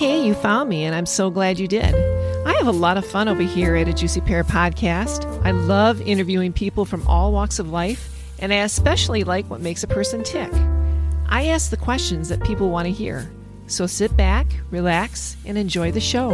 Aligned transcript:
Hey, 0.00 0.24
you 0.26 0.32
found 0.32 0.70
me, 0.70 0.84
and 0.84 0.94
I'm 0.94 1.04
so 1.04 1.28
glad 1.28 1.58
you 1.58 1.68
did. 1.68 1.94
I 2.46 2.54
have 2.54 2.66
a 2.66 2.72
lot 2.72 2.96
of 2.96 3.04
fun 3.04 3.28
over 3.28 3.42
here 3.42 3.76
at 3.76 3.86
a 3.86 3.92
Juicy 3.92 4.22
Pear 4.22 4.42
podcast. 4.42 5.26
I 5.44 5.50
love 5.50 6.00
interviewing 6.00 6.54
people 6.54 6.86
from 6.86 7.06
all 7.06 7.32
walks 7.34 7.58
of 7.58 7.68
life, 7.68 8.08
and 8.38 8.50
I 8.50 8.60
especially 8.60 9.24
like 9.24 9.50
what 9.50 9.60
makes 9.60 9.84
a 9.84 9.86
person 9.86 10.24
tick. 10.24 10.50
I 11.26 11.48
ask 11.48 11.68
the 11.68 11.76
questions 11.76 12.30
that 12.30 12.42
people 12.42 12.70
want 12.70 12.86
to 12.86 12.90
hear. 12.90 13.30
So 13.66 13.86
sit 13.86 14.16
back, 14.16 14.46
relax, 14.70 15.36
and 15.44 15.58
enjoy 15.58 15.92
the 15.92 16.00
show. 16.00 16.30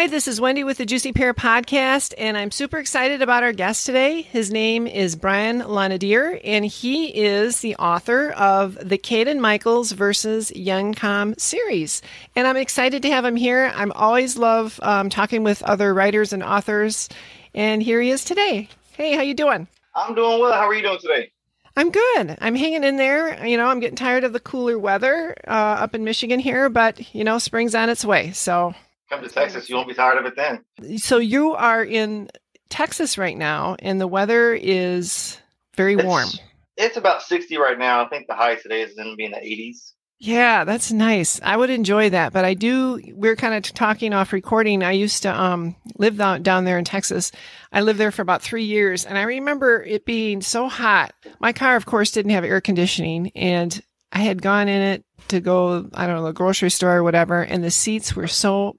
Hi, 0.00 0.06
this 0.06 0.26
is 0.26 0.40
Wendy 0.40 0.64
with 0.64 0.78
the 0.78 0.86
Juicy 0.86 1.12
Pear 1.12 1.34
Podcast, 1.34 2.14
and 2.16 2.34
I'm 2.34 2.50
super 2.50 2.78
excited 2.78 3.20
about 3.20 3.42
our 3.42 3.52
guest 3.52 3.84
today. 3.84 4.22
His 4.22 4.50
name 4.50 4.86
is 4.86 5.14
Brian 5.14 5.58
Lonidier, 5.58 6.40
and 6.42 6.64
he 6.64 7.08
is 7.08 7.60
the 7.60 7.76
author 7.76 8.30
of 8.30 8.78
the 8.82 8.96
Kaden 8.96 9.40
Michaels 9.40 9.92
versus 9.92 10.50
Yencom 10.52 11.38
series. 11.38 12.00
And 12.34 12.46
I'm 12.46 12.56
excited 12.56 13.02
to 13.02 13.10
have 13.10 13.26
him 13.26 13.36
here. 13.36 13.70
I'm 13.74 13.92
always 13.92 14.38
love 14.38 14.80
um, 14.82 15.10
talking 15.10 15.44
with 15.44 15.62
other 15.64 15.92
writers 15.92 16.32
and 16.32 16.42
authors, 16.42 17.10
and 17.54 17.82
here 17.82 18.00
he 18.00 18.08
is 18.08 18.24
today. 18.24 18.70
Hey, 18.92 19.14
how 19.14 19.20
you 19.20 19.34
doing? 19.34 19.68
I'm 19.94 20.14
doing 20.14 20.40
well. 20.40 20.54
How 20.54 20.66
are 20.66 20.74
you 20.74 20.82
doing 20.82 20.98
today? 20.98 21.30
I'm 21.76 21.90
good. 21.90 22.38
I'm 22.40 22.54
hanging 22.54 22.84
in 22.84 22.96
there. 22.96 23.46
You 23.46 23.58
know, 23.58 23.66
I'm 23.66 23.80
getting 23.80 23.96
tired 23.96 24.24
of 24.24 24.32
the 24.32 24.40
cooler 24.40 24.78
weather 24.78 25.36
uh, 25.46 25.50
up 25.50 25.94
in 25.94 26.04
Michigan 26.04 26.40
here, 26.40 26.70
but 26.70 27.14
you 27.14 27.22
know, 27.22 27.36
spring's 27.36 27.74
on 27.74 27.90
its 27.90 28.02
way. 28.02 28.32
So 28.32 28.74
come 29.10 29.22
to 29.22 29.28
Texas, 29.28 29.68
you 29.68 29.76
won't 29.76 29.88
be 29.88 29.94
tired 29.94 30.18
of 30.18 30.24
it 30.24 30.36
then. 30.36 30.98
So 30.98 31.18
you 31.18 31.54
are 31.54 31.84
in 31.84 32.30
Texas 32.68 33.18
right 33.18 33.36
now, 33.36 33.76
and 33.80 34.00
the 34.00 34.06
weather 34.06 34.54
is 34.54 35.38
very 35.76 35.94
it's, 35.94 36.04
warm. 36.04 36.28
It's 36.76 36.96
about 36.96 37.22
60 37.22 37.58
right 37.58 37.78
now. 37.78 38.04
I 38.04 38.08
think 38.08 38.28
the 38.28 38.34
high 38.34 38.54
today 38.54 38.82
is 38.82 38.94
going 38.94 39.10
to 39.10 39.16
be 39.16 39.24
in 39.24 39.32
the 39.32 39.38
80s. 39.38 39.92
Yeah, 40.22 40.64
that's 40.64 40.92
nice. 40.92 41.40
I 41.42 41.56
would 41.56 41.70
enjoy 41.70 42.10
that, 42.10 42.34
but 42.34 42.44
I 42.44 42.52
do. 42.52 43.00
We're 43.14 43.36
kind 43.36 43.54
of 43.54 43.62
talking 43.72 44.12
off 44.12 44.34
recording. 44.34 44.82
I 44.82 44.92
used 44.92 45.22
to 45.22 45.34
um, 45.34 45.74
live 45.96 46.18
down 46.18 46.42
down 46.42 46.64
there 46.64 46.76
in 46.76 46.84
Texas. 46.84 47.32
I 47.72 47.80
lived 47.80 47.98
there 47.98 48.10
for 48.10 48.20
about 48.20 48.42
three 48.42 48.64
years, 48.64 49.06
and 49.06 49.16
I 49.16 49.22
remember 49.22 49.82
it 49.82 50.04
being 50.04 50.42
so 50.42 50.68
hot. 50.68 51.14
My 51.40 51.54
car, 51.54 51.74
of 51.74 51.86
course, 51.86 52.10
didn't 52.10 52.32
have 52.32 52.44
air 52.44 52.60
conditioning, 52.60 53.32
and 53.34 53.82
I 54.12 54.18
had 54.18 54.42
gone 54.42 54.68
in 54.68 54.82
it 54.82 55.04
to 55.28 55.40
go, 55.40 55.88
I 55.94 56.06
don't 56.06 56.16
know, 56.16 56.24
the 56.24 56.32
grocery 56.34 56.70
store 56.70 56.96
or 56.96 57.02
whatever, 57.02 57.40
and 57.40 57.64
the 57.64 57.70
seats 57.70 58.14
were 58.14 58.26
so 58.26 58.76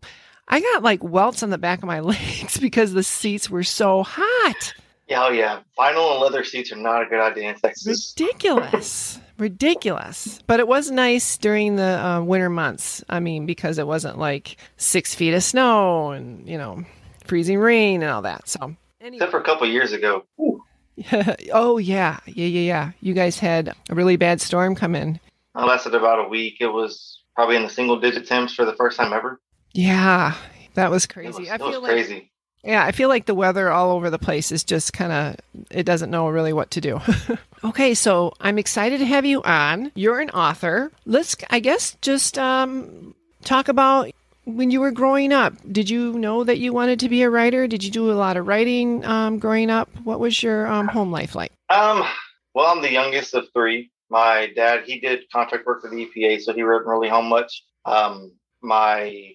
I 0.52 0.60
got 0.60 0.84
like 0.84 1.02
welts 1.02 1.44
on 1.44 1.50
the 1.50 1.58
back 1.58 1.80
of 1.80 1.86
my 1.86 2.00
legs 2.02 2.58
because 2.58 2.92
the 2.94 3.04
seats 3.04 3.50
were 3.50 3.64
so 3.64 4.04
hot. 4.04 4.74
Yeah, 5.08 5.26
oh 5.26 5.32
yeah. 5.32 5.62
Vinyl 5.78 6.12
and 6.12 6.22
leather 6.22 6.44
seats 6.44 6.72
are 6.72 6.78
not 6.78 7.04
a 7.04 7.06
good 7.06 7.20
idea 7.20 7.50
in 7.50 7.56
Texas. 7.56 8.14
Ridiculous. 8.18 9.20
Ridiculous. 9.38 10.40
But 10.46 10.60
it 10.60 10.68
was 10.68 10.92
nice 10.92 11.38
during 11.38 11.78
the 11.78 12.06
uh, 12.06 12.22
winter 12.22 12.50
months. 12.50 13.04
I 13.10 13.20
mean, 13.20 13.46
because 13.46 13.78
it 13.78 13.88
wasn't 13.88 14.20
like 14.20 14.58
six 14.78 15.16
feet 15.16 15.34
of 15.34 15.42
snow 15.42 16.12
and, 16.12 16.48
you 16.48 16.58
know, 16.58 16.84
freezing 17.26 17.58
rain 17.58 18.04
and 18.04 18.12
all 18.12 18.22
that. 18.22 18.48
So, 18.48 18.76
anyway. 19.02 19.16
except 19.18 19.32
for 19.32 19.40
a 19.40 19.44
couple 19.44 19.68
years 19.68 19.94
ago. 19.94 20.26
oh, 21.54 21.78
yeah. 21.78 22.20
Yeah, 22.28 22.46
yeah, 22.46 22.46
yeah. 22.46 22.92
You 23.02 23.14
guys 23.14 23.40
had 23.40 23.74
a 23.90 23.96
really 23.96 24.16
bad 24.16 24.40
storm 24.40 24.76
come 24.76 24.96
in. 24.96 25.20
It 25.56 25.60
lasted 25.60 25.96
about 25.96 26.24
a 26.24 26.30
week. 26.30 26.58
It 26.60 26.68
was 26.68 27.22
probably 27.36 27.56
in 27.56 27.64
the 27.64 27.70
single 27.70 28.00
digit 28.00 28.28
temps 28.28 28.54
for 28.54 28.64
the 28.64 28.76
first 28.76 28.98
time 28.98 29.12
ever. 29.12 29.40
Yeah, 29.74 30.36
that 30.74 30.92
was 30.92 31.06
crazy. 31.06 31.46
That 31.46 31.60
Was, 31.60 31.70
I 31.70 31.72
feel 31.72 31.82
like, 31.82 31.92
crazy. 31.92 32.32
Yeah, 32.64 32.86
I 32.86 32.92
feel 32.92 33.10
like 33.10 33.26
the 33.26 33.34
weather 33.34 33.72
all 33.72 33.92
over 33.92 34.10
the 34.10 34.20
place 34.20 34.52
is 34.52 34.64
just 34.64 34.94
kind 34.94 35.12
of 35.12 35.66
it 35.72 35.84
doesn't 35.84 36.12
know 36.12 36.28
really 36.30 36.54
what 36.54 36.72
to 36.72 36.82
do. 36.82 37.00
okay, 37.64 37.94
so 37.94 38.34
I'm 38.40 38.60
excited 38.60 39.00
to 39.00 39.06
have 39.06 39.26
you 39.26 39.42
on. 39.44 39.92
You're 39.96 40.20
an 40.20 40.30
author. 40.30 40.92
Let's 41.06 41.36
I 41.50 41.60
guess 41.60 41.98
just 42.02 42.38
um 42.38 43.16
talk 43.44 43.68
about 43.68 44.12
when 44.46 44.72
you 44.72 44.80
were 44.80 44.92
growing 44.92 45.34
up. 45.34 45.54
Did 45.72 45.90
you 45.90 46.14
know 46.14 46.44
that 46.44 46.60
you 46.60 46.74
wanted 46.74 47.00
to 47.02 47.10
be 47.10 47.24
a 47.24 47.30
writer? 47.30 47.68
Did 47.68 47.84
you 47.84 47.92
do 47.92 48.12
a 48.12 48.14
lot 48.14 48.38
of 48.38 48.48
writing 48.48 49.04
um, 49.06 49.40
growing 49.40 49.70
up? 49.70 49.90
What 50.04 50.20
was 50.20 50.42
your 50.42 50.68
um, 50.68 50.88
home 50.88 51.12
life 51.12 51.36
like? 51.36 51.52
Um, 51.70 52.04
well, 52.54 52.68
I'm 52.68 52.82
the 52.82 52.92
youngest 52.92 53.34
of 53.34 53.46
three. 53.54 53.92
My 54.10 54.52
dad, 54.56 54.84
he 54.86 55.00
did 55.00 55.30
contract 55.32 55.66
work 55.66 55.82
for 55.82 55.90
the 55.90 55.96
EPA, 55.96 56.42
so 56.42 56.54
he 56.54 56.64
wasn't 56.64 56.88
really 56.88 57.08
home 57.08 57.30
much. 57.30 57.64
Um, 57.86 58.34
my 58.62 59.32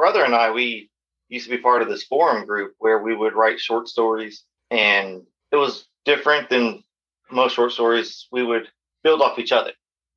brother 0.00 0.24
and 0.24 0.34
I, 0.34 0.50
we 0.50 0.88
used 1.28 1.44
to 1.44 1.54
be 1.54 1.62
part 1.62 1.82
of 1.82 1.88
this 1.88 2.04
forum 2.04 2.46
group 2.46 2.72
where 2.78 3.02
we 3.02 3.14
would 3.14 3.34
write 3.34 3.60
short 3.60 3.86
stories, 3.86 4.44
and 4.70 5.22
it 5.52 5.56
was 5.56 5.86
different 6.06 6.48
than 6.48 6.82
most 7.30 7.54
short 7.54 7.72
stories. 7.72 8.26
We 8.32 8.42
would 8.42 8.66
build 9.04 9.20
off 9.20 9.38
each 9.38 9.52
other. 9.52 9.72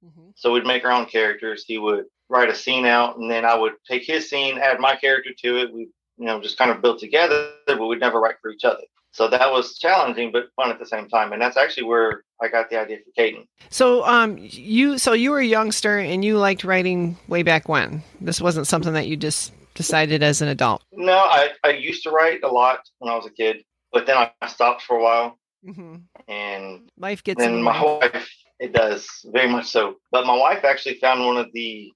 Mm-hmm. 0.06 0.30
So 0.36 0.54
we'd 0.54 0.66
make 0.66 0.86
our 0.86 0.92
own 0.94 1.06
characters. 1.06 1.66
He 1.68 1.78
would 1.78 2.06
write 2.30 2.50
a 2.50 2.56
scene 2.56 2.86
out, 2.86 3.18
and 3.18 3.30
then 3.30 3.44
I 3.44 3.56
would 3.56 3.74
take 3.86 4.04
his 4.04 4.30
scene, 4.30 4.58
add 4.58 4.80
my 4.80 4.96
character 4.96 5.32
to 5.38 5.58
it. 5.58 5.74
We, 5.74 5.90
you 6.18 6.28
know, 6.28 6.40
just 6.40 6.58
kind 6.58 6.72
of 6.72 6.82
built 6.82 7.00
together, 7.00 7.50
but 7.68 7.86
we'd 7.86 8.00
never 8.00 8.22
write 8.22 8.36
for 8.42 8.52
each 8.52 8.64
other. 8.64 8.84
So 9.12 9.28
that 9.28 9.52
was 9.52 9.78
challenging, 9.78 10.32
but 10.32 10.46
fun 10.56 10.72
at 10.72 10.80
the 10.80 10.86
same 10.86 11.10
time. 11.10 11.34
And 11.34 11.42
that's 11.42 11.58
actually 11.58 11.84
where 11.84 12.24
I 12.42 12.48
got 12.48 12.70
the 12.70 12.80
idea 12.80 13.00
for 13.00 13.22
Kaden. 13.22 13.48
So, 13.70 14.06
um, 14.06 14.38
you, 14.40 14.98
so 14.98 15.12
you 15.12 15.32
were 15.32 15.40
a 15.40 15.46
youngster 15.46 16.00
and 16.00 16.24
you 16.24 16.38
liked 16.38 16.64
writing 16.64 17.18
way 17.28 17.44
back 17.44 17.68
when. 17.68 18.02
This 18.22 18.40
wasn't 18.40 18.66
something 18.66 18.94
that 18.94 19.08
you 19.08 19.18
just 19.18 19.52
decided 19.73 20.23
as 20.23 20.41
an 20.41 20.47
adult? 20.47 20.84
No, 20.91 21.17
I, 21.17 21.50
I 21.63 21.72
used 21.72 22.03
to 22.03 22.11
write 22.11 22.44
a 22.44 22.47
lot 22.47 22.79
when 23.00 23.11
I 23.11 23.16
was 23.16 23.25
a 23.25 23.31
kid, 23.31 23.63
but 23.91 24.06
then 24.06 24.17
I 24.17 24.47
stopped 24.47 24.81
for 24.81 24.97
a 24.97 25.03
while. 25.03 25.39
Mm-hmm. 25.66 25.95
And 26.28 26.89
life 26.97 27.23
gets 27.23 27.39
then 27.39 27.61
my 27.61 27.81
wife, 27.81 28.29
it 28.59 28.73
does 28.73 29.07
very 29.25 29.50
much 29.50 29.67
so. 29.67 29.95
But 30.11 30.25
my 30.25 30.35
wife 30.35 30.63
actually 30.63 30.95
found 30.95 31.25
one 31.25 31.38
of 31.38 31.47
the 31.53 31.91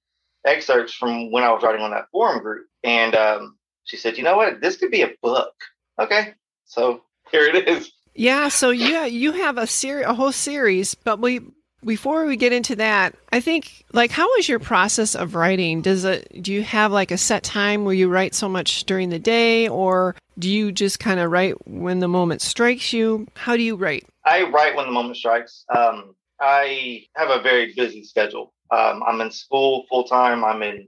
excerpts 0.46 0.94
from 0.94 1.32
when 1.32 1.44
I 1.44 1.52
was 1.52 1.64
writing 1.64 1.82
on 1.82 1.92
that 1.92 2.10
forum 2.12 2.42
group. 2.42 2.68
And 2.84 3.16
um, 3.16 3.58
she 3.84 3.98
said, 3.98 4.18
you 4.18 4.24
know 4.24 4.38
what? 4.38 4.62
This 4.62 4.78
could 4.78 4.92
be 4.92 5.02
a 5.02 5.12
book. 5.22 5.54
Okay. 6.00 6.34
So 6.66 7.02
here 7.32 7.44
it 7.44 7.68
is. 7.68 7.92
Yeah, 8.14 8.48
so 8.48 8.72
yeah, 8.72 9.06
you 9.06 9.32
have 9.32 9.60
a 9.60 9.68
series, 9.68 10.08
a 10.08 10.14
whole 10.14 10.32
series, 10.32 10.96
but 10.96 11.20
we 11.20 11.42
before 11.86 12.26
we 12.26 12.38
get 12.38 12.54
into 12.54 12.76
that, 12.78 13.16
I 13.32 13.40
think 13.40 13.86
like 13.94 14.12
how 14.12 14.34
is 14.36 14.50
your 14.50 14.60
process 14.60 15.16
of 15.16 15.36
writing? 15.36 15.82
Does 15.82 16.04
it 16.04 16.42
do 16.42 16.52
you 16.54 16.64
have 16.64 16.92
like 16.92 17.12
a 17.12 17.18
set 17.18 17.44
time 17.44 17.86
where 17.86 17.94
you 17.94 18.10
write 18.10 18.36
so 18.36 18.50
much 18.50 18.84
during 18.86 19.10
the 19.10 19.20
day 19.20 19.68
or 19.68 20.16
do 20.40 20.50
you 20.50 20.72
just 20.72 21.00
kind 21.00 21.20
of 21.20 21.32
write 21.32 21.68
when 21.68 22.00
the 22.00 22.08
moment 22.08 22.42
strikes 22.42 22.94
you? 22.94 23.28
How 23.36 23.56
do 23.56 23.64
you 23.64 23.76
write? 23.76 24.06
I 24.26 24.44
write 24.44 24.76
when 24.76 24.86
the 24.86 24.92
moment 24.92 25.18
strikes. 25.18 25.66
Um, 25.76 26.16
I 26.40 27.06
have 27.16 27.30
a 27.30 27.42
very 27.42 27.74
busy 27.76 28.04
schedule. 28.04 28.54
Um, 28.72 29.04
I'm 29.08 29.22
in 29.22 29.32
school 29.32 29.86
full 29.90 30.04
time. 30.04 30.44
I'm 30.44 30.62
in 30.64 30.88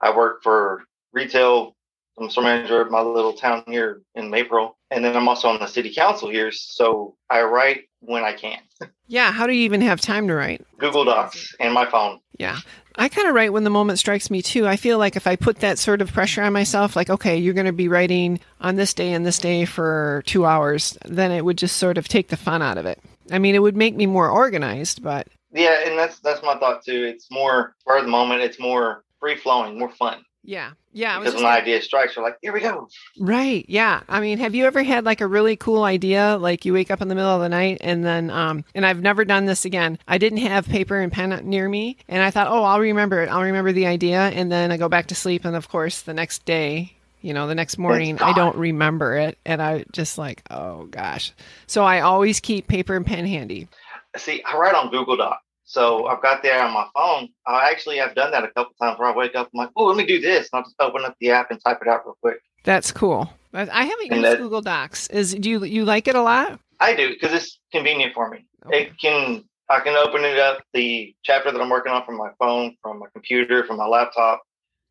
I 0.00 0.16
work 0.16 0.42
for 0.42 0.84
retail. 1.12 1.76
I'm 2.18 2.30
store 2.30 2.44
manager 2.44 2.80
at 2.80 2.90
my 2.90 3.00
little 3.00 3.32
town 3.32 3.64
here 3.66 4.02
in 4.14 4.30
Maypearl. 4.30 4.72
And 4.90 5.04
then 5.04 5.16
I'm 5.16 5.28
also 5.28 5.48
on 5.48 5.60
the 5.60 5.66
city 5.66 5.92
council 5.94 6.30
here. 6.30 6.50
So 6.50 7.14
I 7.28 7.42
write 7.42 7.88
when 8.00 8.24
I 8.24 8.32
can. 8.32 8.58
Yeah. 9.06 9.32
How 9.32 9.46
do 9.46 9.52
you 9.52 9.62
even 9.62 9.80
have 9.82 10.00
time 10.00 10.28
to 10.28 10.34
write? 10.34 10.64
Google 10.78 11.04
Docs 11.04 11.54
and 11.60 11.74
my 11.74 11.84
phone. 11.90 12.20
Yeah. 12.38 12.58
I 12.96 13.08
kind 13.08 13.28
of 13.28 13.34
write 13.34 13.52
when 13.52 13.64
the 13.64 13.70
moment 13.70 13.98
strikes 13.98 14.30
me 14.30 14.42
too. 14.42 14.66
I 14.66 14.76
feel 14.76 14.98
like 14.98 15.14
if 15.14 15.26
I 15.26 15.36
put 15.36 15.60
that 15.60 15.78
sort 15.78 16.00
of 16.00 16.12
pressure 16.12 16.42
on 16.42 16.52
myself, 16.52 16.96
like, 16.96 17.10
okay, 17.10 17.36
you're 17.36 17.54
going 17.54 17.66
to 17.66 17.72
be 17.72 17.88
writing 17.88 18.40
on 18.60 18.76
this 18.76 18.94
day 18.94 19.12
and 19.12 19.24
this 19.24 19.38
day 19.38 19.64
for 19.66 20.22
two 20.26 20.46
hours, 20.46 20.96
then 21.04 21.32
it 21.32 21.44
would 21.44 21.58
just 21.58 21.76
sort 21.76 21.98
of 21.98 22.08
take 22.08 22.28
the 22.28 22.36
fun 22.36 22.62
out 22.62 22.78
of 22.78 22.86
it. 22.86 22.98
I 23.30 23.38
mean, 23.38 23.54
it 23.54 23.62
would 23.62 23.76
make 23.76 23.94
me 23.94 24.06
more 24.06 24.28
organized, 24.28 25.02
but. 25.02 25.28
Yeah. 25.52 25.80
And 25.86 25.98
that's, 25.98 26.18
that's 26.20 26.42
my 26.42 26.58
thought 26.58 26.84
too. 26.84 27.04
It's 27.04 27.30
more 27.30 27.74
for 27.84 28.00
the 28.00 28.08
moment. 28.08 28.42
It's 28.42 28.58
more 28.58 29.04
free 29.20 29.36
flowing, 29.36 29.78
more 29.78 29.92
fun. 29.92 30.24
Yeah. 30.48 30.70
Yeah. 30.94 31.18
Because 31.18 31.34
when 31.34 31.44
an 31.44 31.50
idea 31.50 31.82
strikes, 31.82 32.16
you're 32.16 32.24
like, 32.24 32.38
here 32.40 32.54
we 32.54 32.60
go. 32.60 32.88
Right. 33.18 33.66
Yeah. 33.68 34.00
I 34.08 34.20
mean, 34.20 34.38
have 34.38 34.54
you 34.54 34.64
ever 34.64 34.82
had 34.82 35.04
like 35.04 35.20
a 35.20 35.26
really 35.26 35.56
cool 35.56 35.82
idea? 35.82 36.38
Like 36.40 36.64
you 36.64 36.72
wake 36.72 36.90
up 36.90 37.02
in 37.02 37.08
the 37.08 37.14
middle 37.14 37.30
of 37.30 37.42
the 37.42 37.50
night 37.50 37.76
and 37.82 38.02
then, 38.02 38.30
um, 38.30 38.64
and 38.74 38.86
I've 38.86 39.02
never 39.02 39.26
done 39.26 39.44
this 39.44 39.66
again. 39.66 39.98
I 40.08 40.16
didn't 40.16 40.38
have 40.38 40.66
paper 40.66 40.98
and 40.98 41.12
pen 41.12 41.38
near 41.44 41.68
me. 41.68 41.98
And 42.08 42.22
I 42.22 42.30
thought, 42.30 42.48
oh, 42.48 42.62
I'll 42.62 42.80
remember 42.80 43.20
it. 43.22 43.28
I'll 43.28 43.42
remember 43.42 43.72
the 43.72 43.84
idea. 43.84 44.20
And 44.20 44.50
then 44.50 44.72
I 44.72 44.78
go 44.78 44.88
back 44.88 45.08
to 45.08 45.14
sleep. 45.14 45.44
And 45.44 45.54
of 45.54 45.68
course, 45.68 46.00
the 46.00 46.14
next 46.14 46.46
day, 46.46 46.94
you 47.20 47.34
know, 47.34 47.46
the 47.46 47.54
next 47.54 47.76
morning, 47.76 48.18
I 48.18 48.32
don't 48.32 48.56
remember 48.56 49.18
it. 49.18 49.36
And 49.44 49.60
I 49.60 49.84
just 49.92 50.16
like, 50.16 50.42
oh 50.50 50.86
gosh. 50.86 51.34
So 51.66 51.84
I 51.84 52.00
always 52.00 52.40
keep 52.40 52.68
paper 52.68 52.96
and 52.96 53.04
pen 53.04 53.26
handy. 53.26 53.68
See, 54.16 54.42
I 54.44 54.56
write 54.56 54.74
on 54.74 54.90
Google 54.90 55.18
Doc. 55.18 55.42
So 55.68 56.06
I've 56.06 56.22
got 56.22 56.42
there 56.42 56.62
on 56.62 56.72
my 56.72 56.86
phone. 56.96 57.28
I 57.46 57.70
actually 57.70 57.98
have 57.98 58.14
done 58.14 58.30
that 58.30 58.42
a 58.42 58.48
couple 58.48 58.72
times 58.80 58.98
where 58.98 59.10
I 59.10 59.14
wake 59.14 59.36
up, 59.36 59.50
I'm 59.52 59.58
like, 59.58 59.68
oh, 59.76 59.84
let 59.84 59.98
me 59.98 60.06
do 60.06 60.18
this. 60.18 60.48
And 60.50 60.58
I'll 60.58 60.64
just 60.64 60.76
open 60.80 61.04
up 61.04 61.14
the 61.20 61.30
app 61.30 61.50
and 61.50 61.62
type 61.62 61.80
it 61.82 61.88
out 61.88 62.06
real 62.06 62.16
quick. 62.22 62.40
That's 62.64 62.90
cool. 62.90 63.30
I 63.52 63.84
haven't 63.84 64.10
used 64.10 64.24
that, 64.24 64.38
Google 64.38 64.62
Docs. 64.62 65.08
Is 65.08 65.34
do 65.34 65.50
you 65.50 65.64
you 65.64 65.84
like 65.84 66.08
it 66.08 66.14
a 66.14 66.22
lot? 66.22 66.58
I 66.80 66.94
do 66.94 67.10
because 67.10 67.34
it's 67.34 67.60
convenient 67.70 68.14
for 68.14 68.30
me. 68.30 68.46
Okay. 68.66 68.84
It 68.84 68.98
can 68.98 69.44
I 69.68 69.80
can 69.80 69.94
open 69.94 70.24
it 70.24 70.38
up 70.38 70.62
the 70.72 71.14
chapter 71.22 71.52
that 71.52 71.60
I'm 71.60 71.68
working 71.68 71.92
on 71.92 72.04
from 72.06 72.16
my 72.16 72.30
phone, 72.38 72.74
from 72.82 73.00
my 73.00 73.06
computer, 73.12 73.64
from 73.64 73.76
my 73.76 73.86
laptop, 73.86 74.42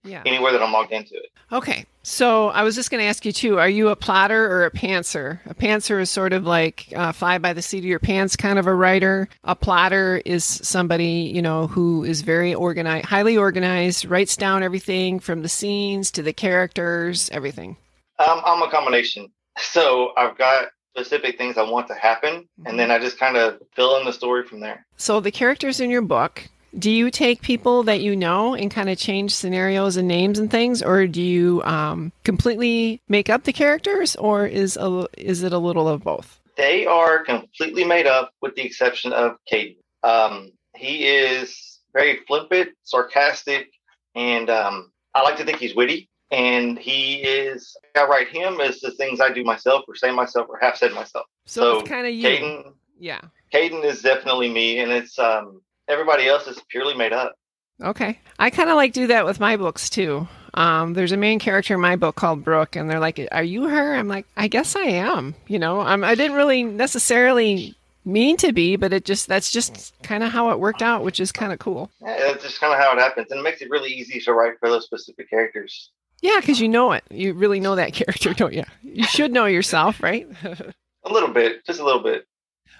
Yeah. 0.07 0.23
anywhere 0.25 0.51
that 0.51 0.63
I'm 0.63 0.71
logged 0.71 0.91
into 0.91 1.15
it. 1.15 1.27
Okay. 1.51 1.85
So 2.03 2.49
I 2.49 2.63
was 2.63 2.75
just 2.75 2.89
going 2.89 3.01
to 3.01 3.07
ask 3.07 3.25
you 3.25 3.31
too 3.31 3.59
are 3.59 3.69
you 3.69 3.89
a 3.89 3.95
plotter 3.95 4.49
or 4.49 4.65
a 4.65 4.71
pantser? 4.71 5.39
A 5.45 5.53
pantser 5.53 5.99
is 6.01 6.09
sort 6.09 6.33
of 6.33 6.45
like 6.45 6.91
uh, 6.95 7.11
fly 7.11 7.37
by 7.37 7.53
the 7.53 7.61
seat 7.61 7.79
of 7.79 7.85
your 7.85 7.99
pants 7.99 8.35
kind 8.35 8.57
of 8.57 8.67
a 8.67 8.73
writer. 8.73 9.27
A 9.43 9.55
plotter 9.55 10.21
is 10.25 10.43
somebody, 10.45 11.31
you 11.33 11.41
know, 11.41 11.67
who 11.67 12.03
is 12.03 12.21
very 12.21 12.53
organized, 12.53 13.05
highly 13.05 13.37
organized, 13.37 14.05
writes 14.05 14.37
down 14.37 14.63
everything 14.63 15.19
from 15.19 15.41
the 15.41 15.49
scenes 15.49 16.11
to 16.11 16.21
the 16.23 16.33
characters, 16.33 17.29
everything. 17.31 17.77
Um, 18.19 18.41
I'm 18.45 18.61
a 18.61 18.69
combination. 18.69 19.31
So 19.59 20.11
I've 20.15 20.37
got 20.37 20.67
specific 20.95 21.37
things 21.39 21.57
I 21.57 21.63
want 21.63 21.87
to 21.87 21.95
happen, 21.95 22.47
and 22.67 22.79
then 22.79 22.91
I 22.91 22.99
just 22.99 23.17
kind 23.19 23.35
of 23.37 23.59
fill 23.75 23.97
in 23.97 24.05
the 24.05 24.13
story 24.13 24.43
from 24.43 24.59
there. 24.59 24.85
So 24.97 25.19
the 25.19 25.31
characters 25.31 25.79
in 25.79 25.89
your 25.89 26.03
book, 26.03 26.47
do 26.77 26.91
you 26.91 27.09
take 27.09 27.41
people 27.41 27.83
that 27.83 28.01
you 28.01 28.15
know 28.15 28.53
and 28.53 28.69
kind 28.69 28.89
of 28.89 28.97
change 28.97 29.33
scenarios 29.33 29.97
and 29.97 30.07
names 30.07 30.39
and 30.39 30.49
things, 30.49 30.83
or 30.83 31.07
do 31.07 31.21
you 31.21 31.63
um, 31.63 32.11
completely 32.23 33.01
make 33.07 33.29
up 33.29 33.43
the 33.43 33.53
characters, 33.53 34.15
or 34.15 34.45
is 34.45 34.77
a, 34.77 35.07
is 35.17 35.43
it 35.43 35.53
a 35.53 35.57
little 35.57 35.87
of 35.87 36.03
both? 36.03 36.39
They 36.55 36.85
are 36.85 37.23
completely 37.23 37.83
made 37.83 38.07
up, 38.07 38.31
with 38.41 38.55
the 38.55 38.63
exception 38.63 39.13
of 39.13 39.37
Kaden. 39.51 39.77
Um, 40.03 40.51
he 40.75 41.07
is 41.07 41.79
very 41.93 42.19
flippant, 42.27 42.69
sarcastic, 42.83 43.69
and 44.15 44.49
um, 44.49 44.91
I 45.13 45.21
like 45.21 45.37
to 45.37 45.45
think 45.45 45.59
he's 45.59 45.75
witty. 45.75 46.09
And 46.29 46.77
he 46.77 47.21
is, 47.21 47.77
I 47.95 48.05
write 48.05 48.27
him 48.27 48.59
as 48.59 48.81
the 48.81 48.91
things 48.91 49.21
I 49.21 49.31
do 49.31 49.43
myself, 49.43 49.85
or 49.87 49.95
say 49.95 50.11
myself, 50.11 50.47
or 50.49 50.59
have 50.59 50.75
said 50.75 50.93
myself. 50.93 51.25
So, 51.45 51.61
So, 51.61 51.79
it's 51.79 51.89
kind 51.89 52.05
of 52.05 52.13
you. 52.13 52.27
Kaden, 52.27 52.73
Yeah. 52.99 53.21
Kaden 53.53 53.83
is 53.85 54.01
definitely 54.01 54.49
me, 54.49 54.79
and 54.79 54.91
it's 54.91 55.17
um, 55.17 55.61
everybody 55.87 56.27
else 56.27 56.47
is 56.47 56.59
purely 56.69 56.93
made 56.95 57.13
up. 57.13 57.35
Okay. 57.81 58.19
I 58.39 58.49
kind 58.49 58.69
of 58.69 58.75
like 58.75 58.93
do 58.93 59.07
that 59.07 59.25
with 59.25 59.39
my 59.39 59.57
books 59.57 59.89
too. 59.89 60.27
Um, 60.53 60.93
there's 60.93 61.11
a 61.11 61.17
main 61.17 61.37
character 61.39 61.75
in 61.75 61.81
my 61.81 61.95
book 61.95 62.15
called 62.15 62.43
Brooke, 62.43 62.75
and 62.75 62.89
they're 62.89 62.99
like, 62.99 63.19
"Are 63.31 63.43
you 63.43 63.67
her?" 63.67 63.93
I'm 63.93 64.07
like, 64.07 64.25
"I 64.35 64.47
guess 64.47 64.75
I 64.75 64.81
am." 64.85 65.35
You 65.47 65.59
know, 65.59 65.81
I'm, 65.81 66.03
I 66.03 66.15
didn't 66.15 66.35
really 66.35 66.63
necessarily 66.63 67.75
mean 68.05 68.37
to 68.37 68.51
be, 68.53 68.75
but 68.75 68.91
it 68.91 69.05
just 69.05 69.27
that's 69.27 69.51
just 69.51 69.93
kind 70.01 70.23
of 70.23 70.31
how 70.31 70.49
it 70.49 70.59
worked 70.59 70.81
out, 70.81 71.03
which 71.03 71.19
is 71.19 71.31
kind 71.31 71.53
of 71.53 71.59
cool. 71.59 71.91
Yeah, 72.01 72.17
that's 72.17 72.43
just 72.43 72.59
kind 72.59 72.73
of 72.73 72.79
how 72.79 72.91
it 72.93 72.99
happens, 72.99 73.29
and 73.29 73.39
it 73.39 73.43
makes 73.43 73.61
it 73.61 73.69
really 73.69 73.91
easy 73.91 74.19
to 74.21 74.33
write 74.33 74.53
for 74.59 74.69
those 74.69 74.85
specific 74.85 75.29
characters. 75.29 75.91
Yeah, 76.21 76.39
because 76.39 76.59
you 76.59 76.67
know 76.69 76.93
it. 76.93 77.03
You 77.11 77.33
really 77.33 77.59
know 77.59 77.75
that 77.75 77.93
character, 77.93 78.33
don't 78.33 78.53
you? 78.53 78.63
You 78.81 79.03
should 79.03 79.31
know 79.31 79.45
yourself, 79.45 80.01
right? 80.01 80.27
A 81.03 81.13
little 81.13 81.29
bit, 81.29 81.63
just 81.65 81.79
a 81.79 81.85
little 81.85 82.03
bit. 82.03 82.25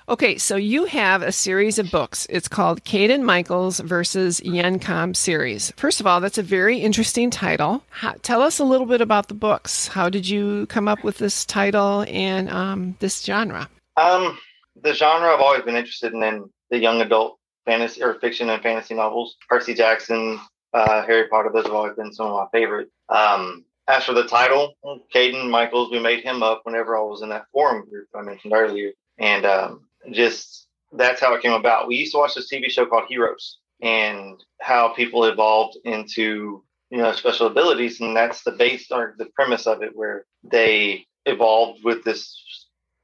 Okay, 0.10 0.38
so 0.38 0.56
you 0.56 0.86
have 0.86 1.22
a 1.22 1.34
series 1.34 1.78
of 1.78 1.92
books. 1.92 2.26
It's 2.30 2.48
called 2.48 2.86
Kaden 2.86 3.24
Michaels 3.24 3.82
versus 3.82 4.40
Yencom 4.40 5.14
series. 5.14 5.74
First 5.76 6.00
of 6.00 6.08
all, 6.08 6.22
that's 6.22 6.38
a 6.38 6.44
very 6.44 6.78
interesting 6.78 7.30
title. 7.30 7.84
How, 7.90 8.16
tell 8.22 8.42
us 8.42 8.58
a 8.60 8.64
little 8.64 8.88
bit 8.88 9.02
about 9.02 9.28
the 9.28 9.34
books. 9.34 9.90
How 9.90 10.08
did 10.08 10.26
you 10.26 10.66
come 10.68 10.88
up 10.88 11.04
with 11.04 11.18
this 11.18 11.44
title 11.44 12.06
and 12.08 12.50
um, 12.50 12.96
this 13.00 13.22
genre? 13.22 13.70
Um, 13.98 14.40
the 14.82 14.94
genre 14.94 15.28
I've 15.28 15.42
always 15.42 15.64
been 15.64 15.76
interested 15.76 16.14
in, 16.14 16.24
in 16.24 16.50
the 16.70 16.78
young 16.78 17.02
adult 17.02 17.38
fantasy 17.66 18.02
or 18.02 18.14
fiction 18.22 18.50
and 18.50 18.64
fantasy 18.64 18.94
novels. 18.94 19.36
Percy 19.50 19.74
Jackson, 19.74 20.40
uh, 20.74 21.06
Harry 21.06 21.28
Potter, 21.28 21.52
those 21.54 21.66
have 21.66 21.74
always 21.74 21.98
been 21.98 22.14
some 22.14 22.28
of 22.28 22.32
my 22.32 22.58
favorite. 22.58 22.88
Um, 23.10 23.66
as 23.90 24.06
for 24.06 24.14
the 24.14 24.24
title, 24.24 24.74
Kaden 25.14 25.50
Michaels, 25.50 25.92
we 25.92 26.00
made 26.00 26.24
him 26.24 26.44
up 26.44 26.62
whenever 26.64 26.98
I 26.98 27.02
was 27.02 27.24
in 27.24 27.30
that 27.30 27.48
forum 27.52 27.90
group 27.90 28.08
I 28.16 28.22
mentioned 28.22 28.54
earlier, 28.54 28.92
and 29.18 29.46
um, 29.46 29.87
just 30.12 30.68
that's 30.92 31.22
how 31.22 31.34
it 31.34 31.42
came 31.42 31.54
about. 31.54 31.88
We 31.88 31.98
used 31.98 32.14
to 32.14 32.20
watch 32.20 32.36
this 32.36 32.52
TV 32.52 32.70
show 32.70 32.86
called 32.86 33.06
Heroes, 33.08 33.60
and 33.82 34.44
how 34.62 34.90
people 34.90 35.26
evolved 35.26 35.78
into 35.84 36.64
you 36.90 36.98
know 36.98 37.12
special 37.14 37.48
abilities, 37.48 38.00
and 38.00 38.16
that's 38.16 38.44
the 38.44 38.52
base 38.52 38.92
or 38.92 39.16
the 39.18 39.28
premise 39.36 39.68
of 39.68 39.82
it, 39.82 39.96
where 39.96 40.26
they 40.44 41.06
evolved 41.26 41.84
with 41.84 42.04
this 42.04 42.42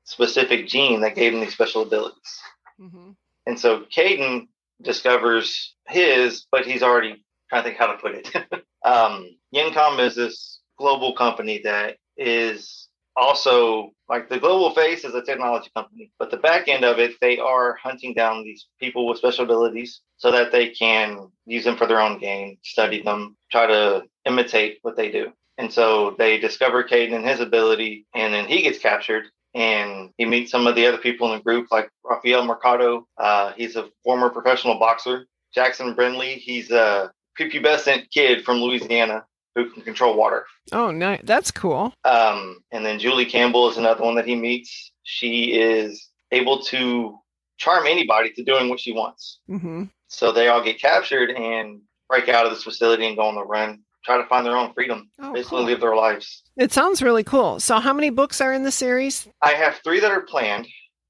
specific 0.05 0.67
gene 0.67 1.01
that 1.01 1.15
gave 1.15 1.33
them 1.33 1.41
these 1.41 1.53
special 1.53 1.81
abilities. 1.83 2.39
Mm-hmm. 2.79 3.11
And 3.45 3.59
so 3.59 3.85
Kaden 3.95 4.47
discovers 4.81 5.75
his, 5.87 6.45
but 6.51 6.65
he's 6.65 6.83
already 6.83 7.23
trying 7.49 7.63
to 7.63 7.69
think 7.69 7.77
how 7.77 7.87
to 7.87 7.97
put 7.97 8.15
it. 8.15 8.35
um, 8.85 9.37
Yencom 9.53 9.99
is 9.99 10.15
this 10.15 10.59
global 10.77 11.13
company 11.13 11.61
that 11.63 11.97
is 12.17 12.87
also 13.15 13.91
like 14.09 14.29
the 14.29 14.39
global 14.39 14.71
face 14.71 15.03
is 15.03 15.15
a 15.15 15.23
technology 15.23 15.69
company, 15.75 16.11
but 16.19 16.31
the 16.31 16.37
back 16.37 16.67
end 16.67 16.83
of 16.83 16.99
it, 16.99 17.13
they 17.21 17.39
are 17.39 17.75
hunting 17.75 18.13
down 18.13 18.43
these 18.43 18.67
people 18.79 19.07
with 19.07 19.17
special 19.17 19.45
abilities 19.45 20.01
so 20.17 20.31
that 20.31 20.51
they 20.51 20.69
can 20.69 21.29
use 21.45 21.63
them 21.63 21.77
for 21.77 21.87
their 21.87 22.01
own 22.01 22.19
gain, 22.19 22.57
study 22.63 23.01
them, 23.01 23.35
try 23.51 23.67
to 23.67 24.03
imitate 24.25 24.79
what 24.81 24.95
they 24.95 25.11
do. 25.11 25.31
And 25.57 25.71
so 25.71 26.15
they 26.17 26.39
discover 26.39 26.83
Kaden 26.83 27.15
and 27.15 27.25
his 27.25 27.39
ability, 27.39 28.07
and 28.15 28.33
then 28.33 28.45
he 28.45 28.61
gets 28.61 28.79
captured 28.79 29.25
and 29.55 30.09
he 30.17 30.25
meets 30.25 30.49
some 30.49 30.65
of 30.65 30.75
the 30.75 30.87
other 30.87 30.97
people 30.97 31.31
in 31.31 31.37
the 31.37 31.43
group, 31.43 31.67
like 31.71 31.89
Rafael 32.03 32.45
Mercado. 32.45 33.07
Uh, 33.17 33.53
he's 33.55 33.75
a 33.75 33.89
former 34.03 34.29
professional 34.29 34.79
boxer. 34.79 35.27
Jackson 35.53 35.93
Brindley, 35.93 36.35
he's 36.35 36.71
a 36.71 37.11
prepubescent 37.39 38.09
kid 38.09 38.43
from 38.43 38.57
Louisiana 38.57 39.25
who 39.55 39.69
can 39.69 39.83
control 39.83 40.15
water. 40.17 40.45
Oh, 40.71 40.91
no, 40.91 41.17
that's 41.23 41.51
cool. 41.51 41.93
Um, 42.05 42.59
and 42.71 42.85
then 42.85 42.99
Julie 42.99 43.25
Campbell 43.25 43.69
is 43.69 43.77
another 43.77 44.03
one 44.03 44.15
that 44.15 44.25
he 44.25 44.35
meets. 44.35 44.91
She 45.03 45.53
is 45.53 46.09
able 46.31 46.61
to 46.63 47.17
charm 47.57 47.85
anybody 47.85 48.31
to 48.31 48.43
doing 48.43 48.69
what 48.69 48.79
she 48.79 48.91
wants. 48.93 49.39
Mm-hmm. 49.49 49.83
So 50.07 50.31
they 50.31 50.47
all 50.47 50.63
get 50.63 50.79
captured 50.81 51.31
and 51.31 51.81
break 52.09 52.29
out 52.29 52.45
of 52.45 52.51
this 52.51 52.63
facility 52.63 53.07
and 53.07 53.15
go 53.17 53.23
on 53.23 53.35
the 53.35 53.45
run, 53.45 53.81
try 54.03 54.17
to 54.17 54.25
find 54.27 54.45
their 54.45 54.57
own 54.57 54.73
freedom, 54.73 55.09
Oh, 55.19 55.33
basically 55.33 55.59
cool. 55.59 55.65
live 55.65 55.79
their 55.81 55.95
lives. 55.95 56.43
It 56.57 56.71
sounds 56.71 57.01
really 57.01 57.23
cool. 57.23 57.59
So, 57.59 57.79
how 57.79 57.93
many 57.93 58.09
books 58.09 58.41
are 58.41 58.53
in 58.53 58.63
the 58.63 58.71
series? 58.71 59.27
I 59.41 59.51
have 59.53 59.75
three 59.83 59.99
that 59.99 60.11
are 60.11 60.21
planned. 60.21 60.67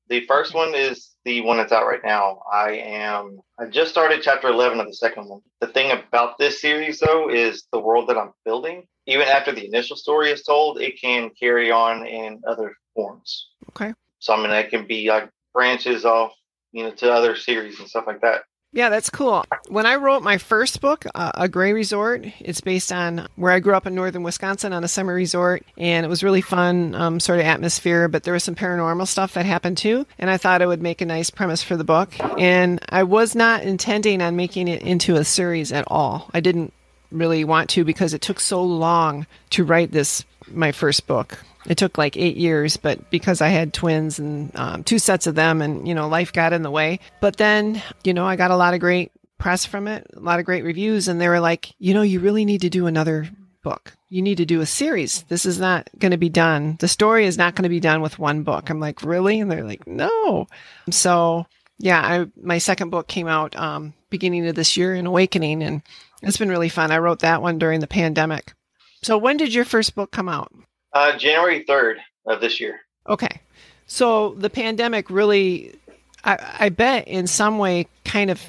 The 0.09 0.25
first 0.25 0.53
one 0.53 0.75
is 0.75 1.11
the 1.25 1.41
one 1.41 1.57
that's 1.57 1.71
out 1.71 1.88
right 1.88 2.03
now. 2.03 2.41
I 2.51 2.71
am 2.71 3.39
I 3.59 3.65
just 3.65 3.91
started 3.91 4.21
chapter 4.21 4.50
11 4.50 4.79
of 4.79 4.88
the 4.88 4.94
second 4.94 5.27
one. 5.27 5.41
The 5.61 5.67
thing 5.67 5.91
about 5.91 6.38
this 6.38 6.61
series 6.61 7.00
though 7.00 7.29
is 7.29 7.65
the 7.71 7.79
world 7.79 8.09
that 8.09 8.17
I'm 8.17 8.31
building. 8.45 8.83
Even 9.05 9.27
after 9.27 9.51
the 9.51 9.65
initial 9.65 9.95
story 9.95 10.31
is 10.31 10.44
told, 10.44 10.81
it 10.81 11.00
can 11.00 11.29
carry 11.39 11.71
on 11.71 12.05
in 12.05 12.41
other 12.47 12.73
forms. 12.95 13.50
Okay. 13.69 13.94
So 14.19 14.33
I 14.33 14.38
mean 14.38 14.50
that 14.50 14.69
can 14.69 14.88
be 14.88 15.09
like 15.09 15.29
branches 15.53 16.06
off, 16.06 16.33
you 16.71 16.83
know, 16.83 16.91
to 16.91 17.11
other 17.11 17.35
series 17.35 17.79
and 17.79 17.88
stuff 17.88 18.06
like 18.07 18.21
that. 18.21 18.44
Yeah, 18.75 18.89
that's 18.89 19.11
cool. 19.11 19.45
When 19.67 19.85
I 19.85 19.97
wrote 19.97 20.23
my 20.23 20.39
first 20.39 20.81
book, 20.81 21.05
uh, 21.13 21.31
A 21.35 21.47
Gray 21.47 21.73
Resort, 21.73 22.25
it's 22.39 22.59
based 22.59 22.91
on 22.91 23.27
where 23.35 23.51
I 23.51 23.59
grew 23.59 23.75
up 23.75 23.85
in 23.85 23.93
northern 23.93 24.23
Wisconsin 24.23 24.73
on 24.73 24.83
a 24.83 24.87
summer 24.87 25.13
resort, 25.13 25.63
and 25.77 26.03
it 26.03 26.09
was 26.09 26.23
really 26.23 26.41
fun, 26.41 26.95
um, 26.95 27.19
sort 27.19 27.39
of 27.39 27.45
atmosphere, 27.45 28.07
but 28.07 28.23
there 28.23 28.33
was 28.33 28.43
some 28.43 28.55
paranormal 28.55 29.07
stuff 29.07 29.35
that 29.35 29.45
happened 29.45 29.77
too, 29.77 30.07
and 30.17 30.27
I 30.27 30.37
thought 30.37 30.63
it 30.63 30.67
would 30.67 30.81
make 30.81 31.01
a 31.01 31.05
nice 31.05 31.29
premise 31.29 31.61
for 31.61 31.77
the 31.77 31.83
book. 31.83 32.15
And 32.39 32.83
I 32.89 33.03
was 33.03 33.35
not 33.35 33.61
intending 33.61 34.23
on 34.23 34.35
making 34.35 34.67
it 34.67 34.81
into 34.81 35.15
a 35.17 35.23
series 35.23 35.71
at 35.71 35.85
all. 35.87 36.31
I 36.33 36.39
didn't 36.39 36.73
really 37.11 37.44
want 37.44 37.69
to 37.71 37.83
because 37.83 38.15
it 38.15 38.21
took 38.21 38.39
so 38.39 38.63
long 38.63 39.27
to 39.51 39.63
write 39.63 39.92
this, 39.92 40.25
my 40.51 40.71
first 40.71 41.06
book. 41.06 41.37
It 41.67 41.77
took 41.77 41.97
like 41.97 42.17
eight 42.17 42.35
years, 42.35 42.77
but 42.77 43.09
because 43.09 43.41
I 43.41 43.47
had 43.47 43.73
twins 43.73 44.19
and 44.19 44.51
um, 44.55 44.83
two 44.83 44.99
sets 44.99 45.27
of 45.27 45.35
them, 45.35 45.61
and 45.61 45.87
you 45.87 45.95
know, 45.95 46.07
life 46.07 46.33
got 46.33 46.53
in 46.53 46.61
the 46.61 46.71
way. 46.71 46.99
But 47.21 47.37
then, 47.37 47.81
you 48.03 48.13
know, 48.13 48.25
I 48.25 48.35
got 48.35 48.51
a 48.51 48.57
lot 48.57 48.73
of 48.73 48.79
great 48.79 49.11
press 49.37 49.65
from 49.65 49.87
it, 49.87 50.07
a 50.15 50.19
lot 50.19 50.39
of 50.39 50.45
great 50.45 50.63
reviews, 50.63 51.07
and 51.07 51.19
they 51.19 51.27
were 51.27 51.39
like, 51.39 51.73
you 51.79 51.93
know, 51.93 52.01
you 52.01 52.19
really 52.19 52.45
need 52.45 52.61
to 52.61 52.69
do 52.69 52.87
another 52.87 53.29
book. 53.63 53.93
You 54.09 54.21
need 54.21 54.37
to 54.37 54.45
do 54.45 54.61
a 54.61 54.65
series. 54.65 55.23
This 55.23 55.45
is 55.45 55.59
not 55.59 55.89
going 55.97 56.11
to 56.11 56.17
be 56.17 56.29
done. 56.29 56.77
The 56.79 56.87
story 56.87 57.25
is 57.25 57.37
not 57.37 57.55
going 57.55 57.63
to 57.63 57.69
be 57.69 57.79
done 57.79 58.01
with 58.01 58.19
one 58.19 58.43
book. 58.43 58.69
I'm 58.69 58.79
like, 58.79 59.01
really? 59.01 59.39
And 59.39 59.51
they're 59.51 59.63
like, 59.63 59.87
no. 59.87 60.47
So, 60.91 61.45
yeah, 61.79 61.99
I 61.99 62.25
my 62.41 62.59
second 62.59 62.89
book 62.89 63.07
came 63.07 63.27
out 63.27 63.55
um, 63.55 63.93
beginning 64.09 64.47
of 64.47 64.55
this 64.55 64.77
year 64.77 64.93
in 64.93 65.07
Awakening, 65.07 65.63
and 65.63 65.81
it's 66.21 66.37
been 66.37 66.49
really 66.49 66.69
fun. 66.69 66.91
I 66.91 66.99
wrote 66.99 67.19
that 67.19 67.41
one 67.41 67.57
during 67.57 67.79
the 67.79 67.87
pandemic. 67.87 68.53
So, 69.01 69.17
when 69.17 69.37
did 69.37 69.53
your 69.53 69.65
first 69.65 69.95
book 69.95 70.11
come 70.11 70.29
out? 70.29 70.53
Uh, 70.94 71.18
January 71.18 71.66
3rd 71.66 71.95
of 72.28 72.42
this 72.42 72.59
year. 72.59 72.81
Okay. 73.07 73.42
So 73.88 74.33
the 74.35 74.50
pandemic 74.50 75.09
really, 75.09 75.76
I, 76.23 76.56
I 76.59 76.69
bet 76.69 77.07
in 77.07 77.28
some 77.28 77.57
way 77.57 77.88
kind 78.06 78.30
of, 78.30 78.42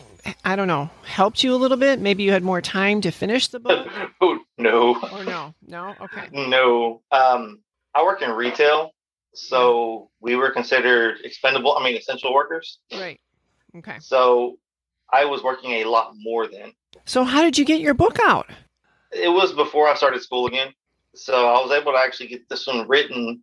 I 0.45 0.57
don't 0.57 0.69
know, 0.69 0.91
helped 1.05 1.43
you 1.43 1.55
a 1.55 1.57
little 1.57 1.77
bit. 1.77 2.01
Maybe 2.01 2.23
you 2.23 2.33
had 2.33 2.43
more 2.43 2.61
time 2.61 3.01
to 3.03 3.11
finish 3.11 3.49
the 3.49 3.61
book. 3.61 3.89
oh, 4.21 4.39
no. 4.59 4.97
or 5.13 5.25
no? 5.25 5.55
No? 5.67 5.95
Okay. 6.01 6.29
No. 6.33 7.03
Um, 7.11 7.61
I 7.95 8.03
work 8.03 8.23
in 8.23 8.31
retail, 8.31 8.93
so 9.35 10.11
we 10.21 10.37
were 10.37 10.51
considered 10.51 11.19
expendable, 11.25 11.77
I 11.77 11.85
mean, 11.85 11.97
essential 11.97 12.33
workers. 12.33 12.79
Right. 12.93 13.21
Okay. 13.77 13.97
So 14.01 14.59
I 15.13 15.25
was 15.25 15.43
working 15.43 15.73
a 15.73 15.85
lot 15.85 16.13
more 16.17 16.47
then. 16.47 16.73
So 17.05 17.25
how 17.25 17.43
did 17.43 17.59
you 17.59 17.65
get 17.65 17.81
your 17.81 17.95
book 17.95 18.19
out? 18.23 18.51
It 19.13 19.29
was 19.29 19.53
before 19.53 19.89
I 19.89 19.95
started 19.95 20.23
school 20.23 20.47
again. 20.47 20.73
So 21.15 21.49
I 21.49 21.61
was 21.63 21.71
able 21.71 21.93
to 21.93 21.99
actually 21.99 22.29
get 22.29 22.49
this 22.49 22.67
one 22.67 22.89
written 22.89 23.43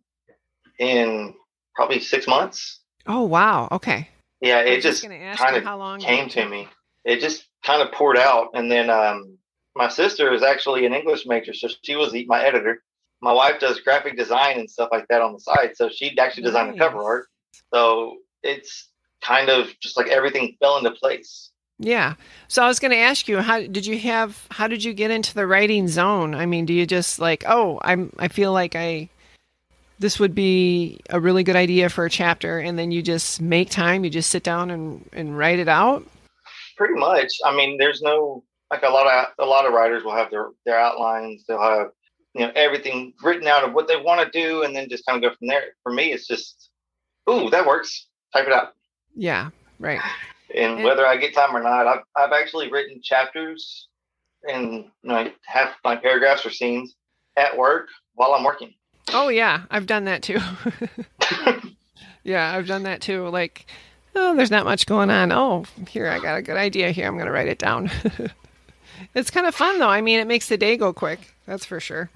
in 0.78 1.34
probably 1.74 2.00
six 2.00 2.26
months. 2.26 2.80
Oh, 3.06 3.22
wow. 3.22 3.68
Okay. 3.72 4.08
Yeah, 4.40 4.60
it 4.60 4.76
was 4.76 4.84
just 4.84 5.02
kind 5.38 5.56
of 5.56 5.64
how 5.64 5.78
long 5.78 6.00
came 6.00 6.28
to 6.30 6.48
me. 6.48 6.68
It 7.04 7.20
just 7.20 7.46
kind 7.64 7.82
of 7.82 7.92
poured 7.92 8.18
out. 8.18 8.50
And 8.54 8.70
then 8.70 8.90
um, 8.90 9.38
my 9.74 9.88
sister 9.88 10.32
is 10.32 10.42
actually 10.42 10.84
an 10.86 10.94
English 10.94 11.26
major, 11.26 11.54
so 11.54 11.68
she 11.82 11.96
was 11.96 12.14
my 12.26 12.44
editor. 12.44 12.82
My 13.20 13.32
wife 13.32 13.60
does 13.60 13.80
graphic 13.80 14.16
design 14.16 14.58
and 14.58 14.68
stuff 14.68 14.88
like 14.90 15.06
that 15.08 15.22
on 15.22 15.32
the 15.32 15.38
side, 15.38 15.76
so 15.76 15.88
she 15.88 16.18
actually 16.18 16.42
designed 16.42 16.70
nice. 16.70 16.78
the 16.78 16.84
cover 16.84 17.02
art. 17.02 17.26
So 17.72 18.18
it's 18.42 18.88
kind 19.22 19.48
of 19.48 19.68
just 19.80 19.96
like 19.96 20.08
everything 20.08 20.56
fell 20.60 20.76
into 20.76 20.90
place. 20.90 21.51
Yeah. 21.82 22.14
So 22.46 22.62
I 22.62 22.68
was 22.68 22.78
going 22.78 22.92
to 22.92 22.96
ask 22.98 23.28
you, 23.28 23.38
how 23.38 23.60
did 23.60 23.84
you 23.84 23.98
have? 23.98 24.46
How 24.50 24.68
did 24.68 24.84
you 24.84 24.94
get 24.94 25.10
into 25.10 25.34
the 25.34 25.46
writing 25.46 25.88
zone? 25.88 26.34
I 26.34 26.46
mean, 26.46 26.64
do 26.64 26.72
you 26.72 26.86
just 26.86 27.18
like, 27.18 27.44
oh, 27.46 27.80
I'm, 27.82 28.12
I 28.18 28.28
feel 28.28 28.52
like 28.52 28.76
I, 28.76 29.08
this 29.98 30.20
would 30.20 30.34
be 30.34 31.00
a 31.10 31.18
really 31.18 31.42
good 31.42 31.56
idea 31.56 31.88
for 31.88 32.04
a 32.04 32.10
chapter, 32.10 32.58
and 32.58 32.78
then 32.78 32.92
you 32.92 33.02
just 33.02 33.40
make 33.40 33.68
time, 33.70 34.04
you 34.04 34.10
just 34.10 34.30
sit 34.30 34.42
down 34.42 34.70
and 34.70 35.08
and 35.12 35.36
write 35.36 35.58
it 35.58 35.68
out. 35.68 36.06
Pretty 36.76 36.94
much. 36.94 37.28
I 37.44 37.54
mean, 37.54 37.78
there's 37.78 38.00
no 38.00 38.44
like 38.70 38.82
a 38.82 38.88
lot 38.88 39.06
of 39.06 39.44
a 39.44 39.48
lot 39.48 39.66
of 39.66 39.72
writers 39.72 40.04
will 40.04 40.16
have 40.16 40.30
their 40.30 40.48
their 40.64 40.78
outlines. 40.78 41.44
They'll 41.46 41.62
have 41.62 41.88
you 42.34 42.46
know 42.46 42.52
everything 42.54 43.12
written 43.22 43.46
out 43.46 43.64
of 43.64 43.74
what 43.74 43.88
they 43.88 43.96
want 43.96 44.20
to 44.20 44.38
do, 44.38 44.62
and 44.62 44.74
then 44.74 44.88
just 44.88 45.04
kind 45.06 45.22
of 45.22 45.30
go 45.30 45.36
from 45.36 45.48
there. 45.48 45.64
For 45.82 45.92
me, 45.92 46.12
it's 46.12 46.26
just, 46.26 46.70
ooh, 47.28 47.50
that 47.50 47.66
works. 47.66 48.06
Type 48.32 48.46
it 48.46 48.52
out. 48.52 48.72
Yeah. 49.14 49.50
Right. 49.78 50.00
And, 50.54 50.74
and 50.74 50.84
whether 50.84 51.06
I 51.06 51.16
get 51.16 51.34
time 51.34 51.56
or 51.56 51.62
not, 51.62 51.86
I've 51.86 52.02
I've 52.16 52.32
actually 52.32 52.70
written 52.70 53.00
chapters 53.02 53.88
and 54.48 54.72
you 54.72 54.90
know, 55.02 55.30
half 55.46 55.74
my 55.84 55.96
paragraphs 55.96 56.44
or 56.44 56.50
scenes 56.50 56.94
at 57.36 57.56
work 57.56 57.88
while 58.14 58.34
I'm 58.34 58.44
working. 58.44 58.74
Oh 59.12 59.28
yeah, 59.28 59.62
I've 59.70 59.86
done 59.86 60.04
that 60.04 60.22
too. 60.22 60.38
yeah, 62.24 62.54
I've 62.54 62.66
done 62.66 62.84
that 62.84 63.00
too. 63.00 63.28
Like, 63.28 63.66
oh, 64.14 64.36
there's 64.36 64.50
not 64.50 64.64
much 64.64 64.86
going 64.86 65.10
on. 65.10 65.32
Oh, 65.32 65.64
here 65.88 66.08
I 66.08 66.18
got 66.18 66.38
a 66.38 66.42
good 66.42 66.56
idea 66.56 66.90
here. 66.90 67.06
I'm 67.06 67.14
going 67.14 67.26
to 67.26 67.32
write 67.32 67.48
it 67.48 67.58
down. 67.58 67.90
it's 69.14 69.30
kind 69.30 69.46
of 69.46 69.54
fun 69.54 69.78
though. 69.78 69.88
I 69.88 70.00
mean, 70.00 70.20
it 70.20 70.26
makes 70.26 70.48
the 70.48 70.56
day 70.56 70.76
go 70.76 70.92
quick. 70.92 71.34
That's 71.46 71.64
for 71.64 71.80
sure. 71.80 72.10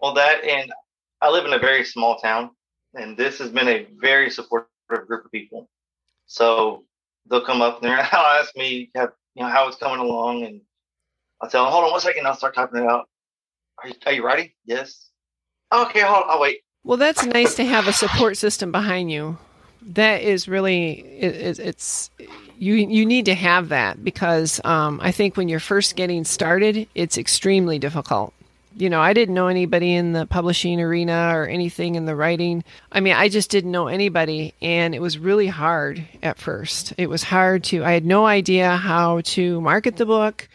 Well, 0.00 0.14
that 0.14 0.44
and 0.44 0.72
I 1.20 1.30
live 1.30 1.44
in 1.44 1.52
a 1.52 1.58
very 1.58 1.84
small 1.84 2.16
town, 2.16 2.50
and 2.94 3.16
this 3.16 3.38
has 3.38 3.50
been 3.50 3.68
a 3.68 3.86
very 4.00 4.30
supportive 4.30 4.68
group 4.88 5.24
of 5.24 5.30
people. 5.30 5.68
So 6.26 6.84
they'll 7.30 7.44
come 7.44 7.62
up 7.62 7.82
and 7.82 7.90
they'll 7.90 7.98
ask 8.12 8.54
me, 8.56 8.90
you 8.94 9.02
know, 9.36 9.48
how 9.48 9.68
it's 9.68 9.76
coming 9.76 10.00
along, 10.00 10.44
and 10.44 10.60
I'll 11.40 11.48
tell 11.48 11.64
them, 11.64 11.72
hold 11.72 11.84
on 11.84 11.92
one 11.92 12.00
second, 12.00 12.26
I'll 12.26 12.36
start 12.36 12.54
typing 12.54 12.82
it 12.82 12.86
out. 12.86 13.08
Are 13.82 13.88
you, 13.88 13.94
are 14.06 14.12
you 14.12 14.26
ready? 14.26 14.54
Yes. 14.64 15.08
Okay, 15.72 16.00
hold 16.00 16.24
on, 16.24 16.30
I'll 16.30 16.40
wait. 16.40 16.60
Well, 16.84 16.98
that's 16.98 17.24
nice 17.24 17.54
to 17.56 17.64
have 17.64 17.88
a 17.88 17.92
support 17.92 18.36
system 18.36 18.72
behind 18.72 19.10
you. 19.10 19.38
That 19.82 20.22
is 20.22 20.46
really 20.46 21.00
it, 21.20 21.58
it's 21.58 22.10
you 22.58 22.74
you 22.74 23.06
need 23.06 23.24
to 23.26 23.34
have 23.34 23.70
that 23.70 24.04
because 24.04 24.60
um, 24.64 25.00
I 25.02 25.10
think 25.10 25.36
when 25.36 25.48
you're 25.48 25.60
first 25.60 25.96
getting 25.96 26.24
started, 26.24 26.86
it's 26.94 27.16
extremely 27.16 27.78
difficult. 27.78 28.34
You 28.74 28.88
know, 28.88 29.00
I 29.00 29.12
didn't 29.12 29.34
know 29.34 29.48
anybody 29.48 29.94
in 29.94 30.12
the 30.12 30.26
publishing 30.26 30.80
arena 30.80 31.32
or 31.34 31.46
anything 31.46 31.96
in 31.96 32.04
the 32.04 32.14
writing. 32.14 32.62
I 32.92 33.00
mean, 33.00 33.14
I 33.14 33.28
just 33.28 33.50
didn't 33.50 33.72
know 33.72 33.88
anybody, 33.88 34.54
and 34.62 34.94
it 34.94 35.02
was 35.02 35.18
really 35.18 35.48
hard 35.48 36.06
at 36.22 36.38
first. 36.38 36.92
It 36.96 37.08
was 37.08 37.24
hard 37.24 37.64
to. 37.64 37.84
I 37.84 37.92
had 37.92 38.06
no 38.06 38.26
idea 38.26 38.76
how 38.76 39.22
to 39.22 39.60
market 39.60 39.96
the 39.96 40.06
book 40.06 40.48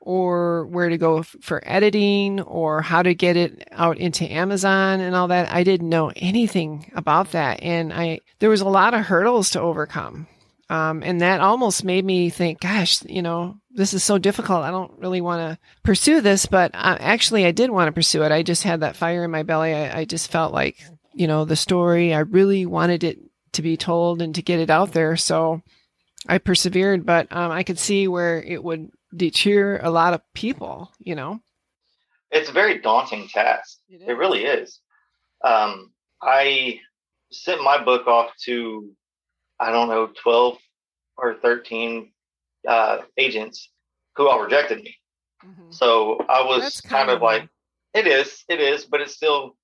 or 0.00 0.64
where 0.64 0.88
to 0.88 0.96
go 0.96 1.18
f- 1.18 1.36
for 1.42 1.62
editing 1.66 2.40
or 2.40 2.80
how 2.80 3.02
to 3.02 3.14
get 3.14 3.36
it 3.36 3.68
out 3.72 3.98
into 3.98 4.24
Amazon 4.32 5.00
and 5.00 5.14
all 5.14 5.28
that. 5.28 5.52
I 5.52 5.62
didn't 5.62 5.90
know 5.90 6.10
anything 6.16 6.90
about 6.94 7.32
that. 7.32 7.62
And 7.62 7.92
I, 7.92 8.20
there 8.38 8.48
was 8.48 8.62
a 8.62 8.68
lot 8.68 8.94
of 8.94 9.04
hurdles 9.04 9.50
to 9.50 9.60
overcome. 9.60 10.26
Um, 10.70 11.02
and 11.02 11.22
that 11.22 11.40
almost 11.40 11.82
made 11.82 12.04
me 12.04 12.28
think, 12.28 12.60
gosh, 12.60 13.02
you 13.04 13.22
know, 13.22 13.56
this 13.70 13.94
is 13.94 14.04
so 14.04 14.18
difficult. 14.18 14.64
I 14.64 14.70
don't 14.70 14.98
really 14.98 15.22
want 15.22 15.40
to 15.40 15.58
pursue 15.82 16.20
this, 16.20 16.44
but 16.44 16.74
uh, 16.74 16.98
actually, 17.00 17.46
I 17.46 17.52
did 17.52 17.70
want 17.70 17.88
to 17.88 17.92
pursue 17.92 18.22
it. 18.22 18.32
I 18.32 18.42
just 18.42 18.64
had 18.64 18.80
that 18.80 18.96
fire 18.96 19.24
in 19.24 19.30
my 19.30 19.44
belly. 19.44 19.72
I, 19.72 20.00
I 20.00 20.04
just 20.04 20.30
felt 20.30 20.52
like, 20.52 20.76
you 21.14 21.26
know, 21.26 21.46
the 21.46 21.56
story, 21.56 22.12
I 22.12 22.18
really 22.18 22.66
wanted 22.66 23.02
it 23.02 23.18
to 23.52 23.62
be 23.62 23.78
told 23.78 24.20
and 24.20 24.34
to 24.34 24.42
get 24.42 24.60
it 24.60 24.68
out 24.68 24.92
there. 24.92 25.16
So 25.16 25.62
I 26.28 26.36
persevered, 26.36 27.06
but 27.06 27.28
um, 27.30 27.50
I 27.50 27.62
could 27.62 27.78
see 27.78 28.06
where 28.06 28.42
it 28.42 28.62
would 28.62 28.90
deter 29.16 29.80
a 29.82 29.90
lot 29.90 30.12
of 30.12 30.20
people, 30.34 30.92
you 30.98 31.14
know? 31.14 31.40
It's 32.30 32.50
a 32.50 32.52
very 32.52 32.78
daunting 32.78 33.28
task. 33.28 33.78
It, 33.88 34.02
it 34.06 34.18
really 34.18 34.44
is. 34.44 34.80
Um, 35.42 35.92
I 36.20 36.80
sent 37.32 37.62
my 37.62 37.82
book 37.82 38.06
off 38.06 38.32
to, 38.44 38.90
I 39.60 39.70
don't 39.70 39.88
know, 39.88 40.10
12 40.22 40.58
or 41.16 41.34
13 41.34 42.10
uh, 42.66 42.98
agents 43.16 43.70
who 44.16 44.28
all 44.28 44.40
rejected 44.40 44.82
me. 44.82 44.94
Mm-hmm. 45.44 45.70
So 45.70 46.18
I 46.28 46.42
was 46.44 46.80
kind, 46.80 47.06
kind, 47.06 47.10
of 47.10 47.22
like, 47.22 47.48
it 47.94 48.06
is, 48.06 48.44
it 48.48 48.60
is, 48.60 48.84
but 48.84 49.00
it's 49.00 49.14
still, 49.14 49.56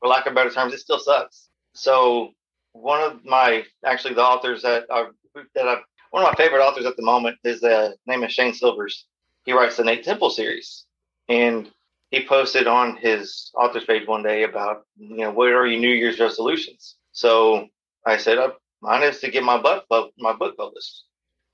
for 0.00 0.08
lack 0.08 0.26
of 0.26 0.34
better 0.34 0.50
terms, 0.50 0.72
it 0.72 0.80
still 0.80 0.98
sucks. 0.98 1.48
So 1.74 2.32
one 2.72 3.02
of 3.02 3.24
my, 3.24 3.64
actually 3.84 4.14
the 4.14 4.22
authors 4.22 4.62
that 4.62 4.84
I, 4.90 5.06
that 5.54 5.68
I've 5.68 5.82
one 6.10 6.22
of 6.22 6.28
my 6.28 6.34
favorite 6.42 6.64
authors 6.64 6.86
at 6.86 6.96
the 6.96 7.02
moment 7.02 7.36
is 7.44 7.60
the 7.60 7.76
uh, 7.76 7.90
name 8.06 8.24
is 8.24 8.32
Shayne 8.32 8.54
Silvers. 8.54 9.06
He 9.44 9.52
writes 9.52 9.76
the 9.76 9.84
Nate 9.84 10.04
Temple 10.04 10.30
series, 10.30 10.84
and 11.28 11.70
he 12.10 12.26
posted 12.26 12.66
on 12.66 12.96
his 12.96 13.50
author's 13.54 13.84
page 13.84 14.06
one 14.06 14.22
day 14.22 14.44
about 14.44 14.84
you 14.96 15.18
know 15.18 15.30
what 15.30 15.48
are 15.48 15.66
your 15.66 15.80
New 15.80 15.90
Year's 15.90 16.20
resolutions. 16.20 16.96
So 17.12 17.68
I 18.06 18.16
said, 18.16 18.38
uh, 18.38 18.52
mine 18.82 19.02
is 19.02 19.20
to 19.20 19.30
get 19.30 19.44
my 19.44 19.60
book 19.60 19.84
my 20.18 20.32
book 20.32 20.56
published. 20.56 21.04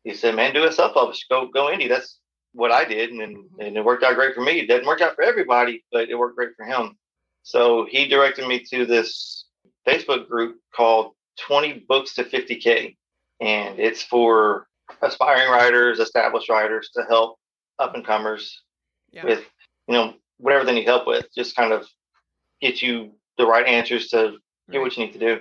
He 0.05 0.15
said, 0.15 0.35
man, 0.35 0.53
do 0.53 0.65
a 0.65 0.73
self 0.73 0.95
publish, 0.95 1.27
go 1.29 1.47
go 1.49 1.67
indie. 1.67 1.89
That's 1.89 2.19
what 2.53 2.71
I 2.71 2.85
did, 2.85 3.11
and 3.11 3.21
and 3.59 3.77
it 3.77 3.85
worked 3.85 4.05
out 4.05 4.15
great 4.15 4.35
for 4.35 4.43
me. 4.43 4.61
It 4.61 4.69
didn't 4.69 4.87
work 4.87 5.01
out 5.01 5.15
for 5.15 5.23
everybody, 5.23 5.85
but 5.91 6.09
it 6.09 6.15
worked 6.15 6.37
great 6.37 6.57
for 6.57 6.65
him. 6.65 6.97
So 7.43 7.87
he 7.91 8.09
directed 8.09 8.47
me 8.47 8.61
to 8.71 8.87
this 8.87 9.47
Facebook 9.87 10.29
group 10.29 10.57
called 10.75 11.13
20 11.39 11.85
Books 11.89 12.15
to 12.15 12.25
50K 12.25 12.97
and 13.41 13.79
it's 13.79 14.03
for 14.03 14.67
aspiring 15.03 15.51
writers, 15.51 15.99
established 15.99 16.49
writers 16.49 16.91
to 16.95 17.05
help 17.09 17.39
up 17.79 17.95
and 17.95 18.05
comers 18.05 18.63
yeah. 19.13 19.25
with 19.25 19.45
you 19.89 19.95
know 19.95 20.15
whatever 20.39 20.65
they 20.65 20.75
need 20.75 20.87
help 20.87 21.07
with. 21.07 21.27
Just 21.35 21.57
kind 21.57 21.73
of 21.73 21.87
get 22.61 22.83
you 22.83 23.13
the 23.39 23.47
right 23.47 23.67
answers 23.67 24.09
to 24.09 24.37
get 24.71 24.81
what 24.81 24.97
you 24.97 25.05
need 25.05 25.13
to 25.13 25.19
do. 25.19 25.41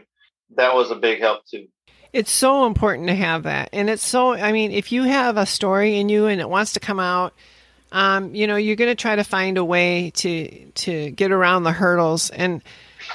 That 0.56 0.76
was 0.76 0.92
a 0.92 0.96
big 0.96 1.20
help 1.20 1.46
too. 1.46 1.68
It's 2.12 2.32
so 2.32 2.68
important 2.68 3.08
to 3.08 3.16
have 3.16 3.44
that, 3.44 3.70
and 3.74 3.90
it's 3.90 4.06
so. 4.06 4.34
I 4.34 4.52
mean, 4.52 4.72
if 4.72 4.92
you 4.92 5.04
have 5.04 5.38
a 5.38 5.46
story 5.46 6.00
in 6.00 6.10
you 6.10 6.28
and 6.28 6.40
it 6.40 6.50
wants 6.50 6.74
to 6.74 6.80
come 6.80 7.00
out. 7.00 7.34
Um, 7.92 8.34
you 8.34 8.48
know, 8.48 8.56
you're 8.56 8.76
going 8.76 8.90
to 8.90 8.96
try 8.96 9.16
to 9.16 9.24
find 9.24 9.60
a 9.60 9.64
way 9.64 10.10
to 10.16 10.66
to 10.66 11.12
get 11.12 11.32
around 11.32 11.62
the 11.62 11.72
hurdles. 11.72 12.32
And 12.32 12.64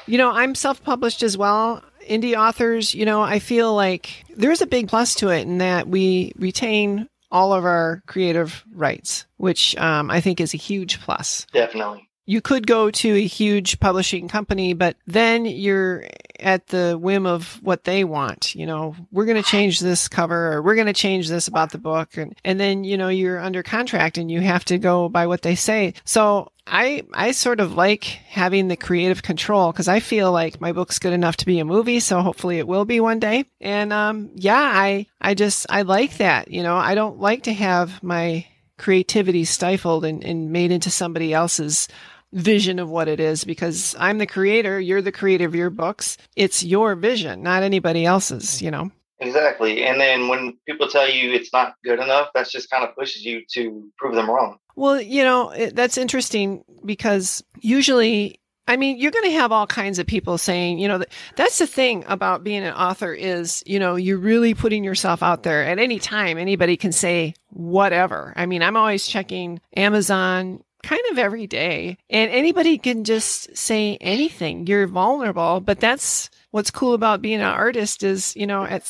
you 0.07 0.18
know, 0.18 0.30
I'm 0.30 0.54
self-published 0.54 1.25
as 1.25 1.37
well 1.37 1.83
indie 2.09 2.37
authors, 2.37 2.95
you 2.95 3.04
know, 3.04 3.21
I 3.21 3.38
feel 3.38 3.75
like 3.75 4.25
there's 4.35 4.62
a 4.62 4.66
big 4.66 4.88
plus 4.88 5.14
to 5.16 5.28
it 5.28 5.42
in 5.42 5.59
that 5.59 5.88
we 5.88 6.33
retain 6.37 7.09
all 7.30 7.52
of 7.52 7.64
our 7.64 8.02
creative 8.07 8.64
rights, 8.73 9.26
which 9.37 9.76
um, 9.76 10.11
I 10.11 10.21
think 10.21 10.40
is 10.40 10.54
a 10.54 10.57
huge 10.57 11.00
plus. 11.00 11.47
Definitely. 11.52 12.09
You 12.26 12.40
could 12.40 12.66
go 12.66 12.90
to 12.90 13.14
a 13.14 13.26
huge 13.26 13.80
publishing 13.80 14.28
company, 14.28 14.75
but 14.75 14.97
then 15.07 15.47
you're 15.47 16.04
at 16.40 16.66
the 16.68 16.99
whim 17.00 17.26
of 17.26 17.61
what 17.62 17.85
they 17.85 18.04
want. 18.04 18.54
You 18.54 18.66
know, 18.66 18.95
we're 19.11 19.25
going 19.25 19.42
to 19.42 19.49
change 19.49 19.80
this 19.80 20.09
cover 20.09 20.52
or 20.52 20.62
we're 20.62 20.75
going 20.75 20.87
to 20.87 20.92
change 20.92 21.28
this 21.28 21.49
about 21.49 21.73
the 21.73 21.78
book. 21.78 22.16
And, 22.16 22.35
and 22.45 22.59
then, 22.59 22.85
you 22.85 22.97
know, 22.97 23.09
you're 23.09 23.38
under 23.38 23.62
contract 23.62 24.18
and 24.18 24.30
you 24.30 24.40
have 24.40 24.64
to 24.66 24.78
go 24.78 25.09
by 25.09 25.26
what 25.26 25.42
they 25.42 25.54
say. 25.54 25.95
So 26.04 26.52
I 26.71 27.04
I 27.14 27.33
sort 27.33 27.61
of 27.61 27.75
like 27.75 28.04
having 28.04 28.68
the 28.68 28.76
creative 28.76 29.23
control 29.23 29.73
because 29.73 29.88
I 29.88 30.00
feel 30.00 30.30
like 30.33 30.61
my 30.61 30.73
book's 30.73 30.99
good 30.99 31.12
enough 31.12 31.38
to 31.38 31.47
be 31.47 31.59
a 31.59 31.64
movie, 31.64 32.00
so 32.00 32.21
hopefully 32.21 32.59
it 32.59 32.68
will 32.68 32.85
be 32.85 33.00
one 33.00 33.18
day. 33.18 33.47
And 33.61 33.92
um, 33.92 34.30
yeah, 34.35 34.61
I 34.75 35.07
I 35.21 35.35
just 35.35 35.66
I 35.71 35.83
like 35.83 36.18
that. 36.18 36.50
You 36.50 36.62
know, 36.62 36.76
I 36.76 36.95
don't 36.95 37.18
like 37.18 37.45
to 37.45 37.54
have 37.54 38.02
my 38.02 38.47
creativity 38.76 39.45
stifled 39.45 40.04
and, 40.04 40.23
and 40.23 40.50
made 40.50 40.71
into 40.71 40.90
somebody 40.90 41.33
else's 41.33 41.88
vision 42.32 42.78
of 42.78 42.90
what 42.90 43.08
it 43.08 43.20
is 43.20 43.44
because 43.44 43.97
I'm 43.99 44.18
the 44.18 44.26
creator, 44.26 44.78
you're 44.78 45.02
the 45.02 45.12
creator 45.12 45.47
of 45.47 45.54
your 45.54 45.70
books. 45.70 46.16
It's 46.37 46.62
your 46.62 46.94
vision, 46.94 47.42
not 47.42 47.62
anybody 47.62 48.04
else's, 48.04 48.61
you 48.61 48.70
know. 48.70 48.90
Exactly. 49.20 49.85
And 49.85 50.00
then 50.00 50.28
when 50.28 50.56
people 50.66 50.88
tell 50.88 51.08
you 51.08 51.32
it's 51.32 51.52
not 51.52 51.75
good 51.85 51.99
enough, 51.99 52.28
that's 52.35 52.52
just 52.52 52.70
kind 52.70 52.85
of 52.85 52.94
pushes 52.94 53.25
you 53.25 53.42
to 53.52 53.90
prove 53.99 54.14
them 54.14 54.30
wrong. 54.30 54.58
Well, 54.76 55.00
you 55.00 55.25
know, 55.25 55.50
it, 55.50 55.75
that's 55.75 55.99
interesting 55.99 56.64
because 56.85 57.42
usually 57.61 58.38
I 58.68 58.76
mean, 58.76 58.99
you're 58.99 59.11
going 59.11 59.25
to 59.25 59.37
have 59.38 59.50
all 59.50 59.66
kinds 59.66 59.99
of 59.99 60.06
people 60.06 60.37
saying, 60.37 60.78
you 60.78 60.88
know, 60.88 61.02
that's 61.37 61.58
the 61.58 61.66
thing 61.66 62.04
about 62.06 62.44
being 62.44 62.62
an 62.62 62.75
author 62.75 63.14
is, 63.14 63.64
you 63.66 63.78
know, 63.78 63.97
you're 63.97 64.18
really 64.18 64.52
putting 64.52 64.85
yourself 64.85 65.23
out 65.23 65.42
there 65.42 65.64
at 65.64 65.78
any 65.78 65.99
time. 65.99 66.37
Anybody 66.37 66.76
can 66.76 66.92
say 66.92 67.32
whatever. 67.49 68.35
I 68.37 68.44
mean, 68.44 68.62
I'm 68.62 68.76
always 68.76 69.06
checking 69.06 69.62
Amazon 69.75 70.62
kind 70.82 71.02
of 71.11 71.18
every 71.18 71.47
day 71.47 71.97
and 72.08 72.30
anybody 72.30 72.78
can 72.78 73.04
just 73.04 73.56
say 73.56 73.97
anything. 74.00 74.66
You're 74.66 74.87
vulnerable, 74.87 75.61
but 75.61 75.80
that's 75.80 76.30
what's 76.50 76.70
cool 76.70 76.94
about 76.94 77.23
being 77.23 77.40
an 77.40 77.47
artist 77.47 78.02
is, 78.02 78.35
you 78.37 78.47
know, 78.47 78.64
at 78.64 78.85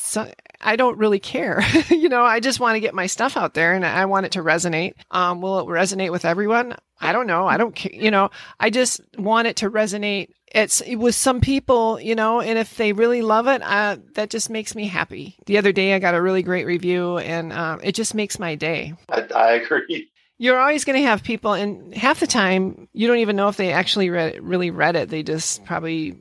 I 0.60 0.76
don't 0.76 0.98
really 0.98 1.20
care. 1.20 1.62
you 1.90 2.08
know, 2.08 2.22
I 2.24 2.40
just 2.40 2.60
want 2.60 2.76
to 2.76 2.80
get 2.80 2.94
my 2.94 3.06
stuff 3.06 3.36
out 3.36 3.54
there 3.54 3.74
and 3.74 3.84
I 3.84 4.04
want 4.06 4.26
it 4.26 4.32
to 4.32 4.42
resonate. 4.42 4.94
Um, 5.10 5.40
will 5.40 5.60
it 5.60 5.66
resonate 5.66 6.10
with 6.10 6.24
everyone? 6.24 6.74
I 7.00 7.12
don't 7.12 7.26
know. 7.26 7.46
I 7.46 7.56
don't 7.56 7.74
care. 7.74 7.92
You 7.92 8.10
know, 8.10 8.30
I 8.58 8.70
just 8.70 9.00
want 9.16 9.46
it 9.46 9.56
to 9.56 9.70
resonate. 9.70 10.30
It's 10.50 10.82
with 10.86 11.14
some 11.14 11.40
people, 11.40 12.00
you 12.00 12.14
know, 12.14 12.40
and 12.40 12.58
if 12.58 12.76
they 12.76 12.92
really 12.92 13.22
love 13.22 13.46
it, 13.46 13.62
uh, 13.62 13.98
that 14.14 14.30
just 14.30 14.50
makes 14.50 14.74
me 14.74 14.86
happy. 14.86 15.36
The 15.46 15.58
other 15.58 15.72
day, 15.72 15.94
I 15.94 15.98
got 15.98 16.14
a 16.14 16.22
really 16.22 16.42
great 16.42 16.64
review, 16.64 17.18
and 17.18 17.52
um, 17.52 17.80
it 17.82 17.94
just 17.94 18.14
makes 18.14 18.38
my 18.38 18.54
day. 18.54 18.94
I, 19.10 19.26
I 19.34 19.50
agree. 19.52 20.08
You're 20.38 20.58
always 20.58 20.84
going 20.84 21.00
to 21.00 21.06
have 21.06 21.22
people, 21.24 21.52
and 21.52 21.92
half 21.94 22.20
the 22.20 22.26
time, 22.26 22.88
you 22.92 23.08
don't 23.08 23.18
even 23.18 23.36
know 23.36 23.48
if 23.48 23.56
they 23.56 23.72
actually 23.72 24.08
read 24.08 24.42
really 24.42 24.70
read 24.70 24.96
it. 24.96 25.08
They 25.08 25.22
just 25.22 25.64
probably 25.64 26.16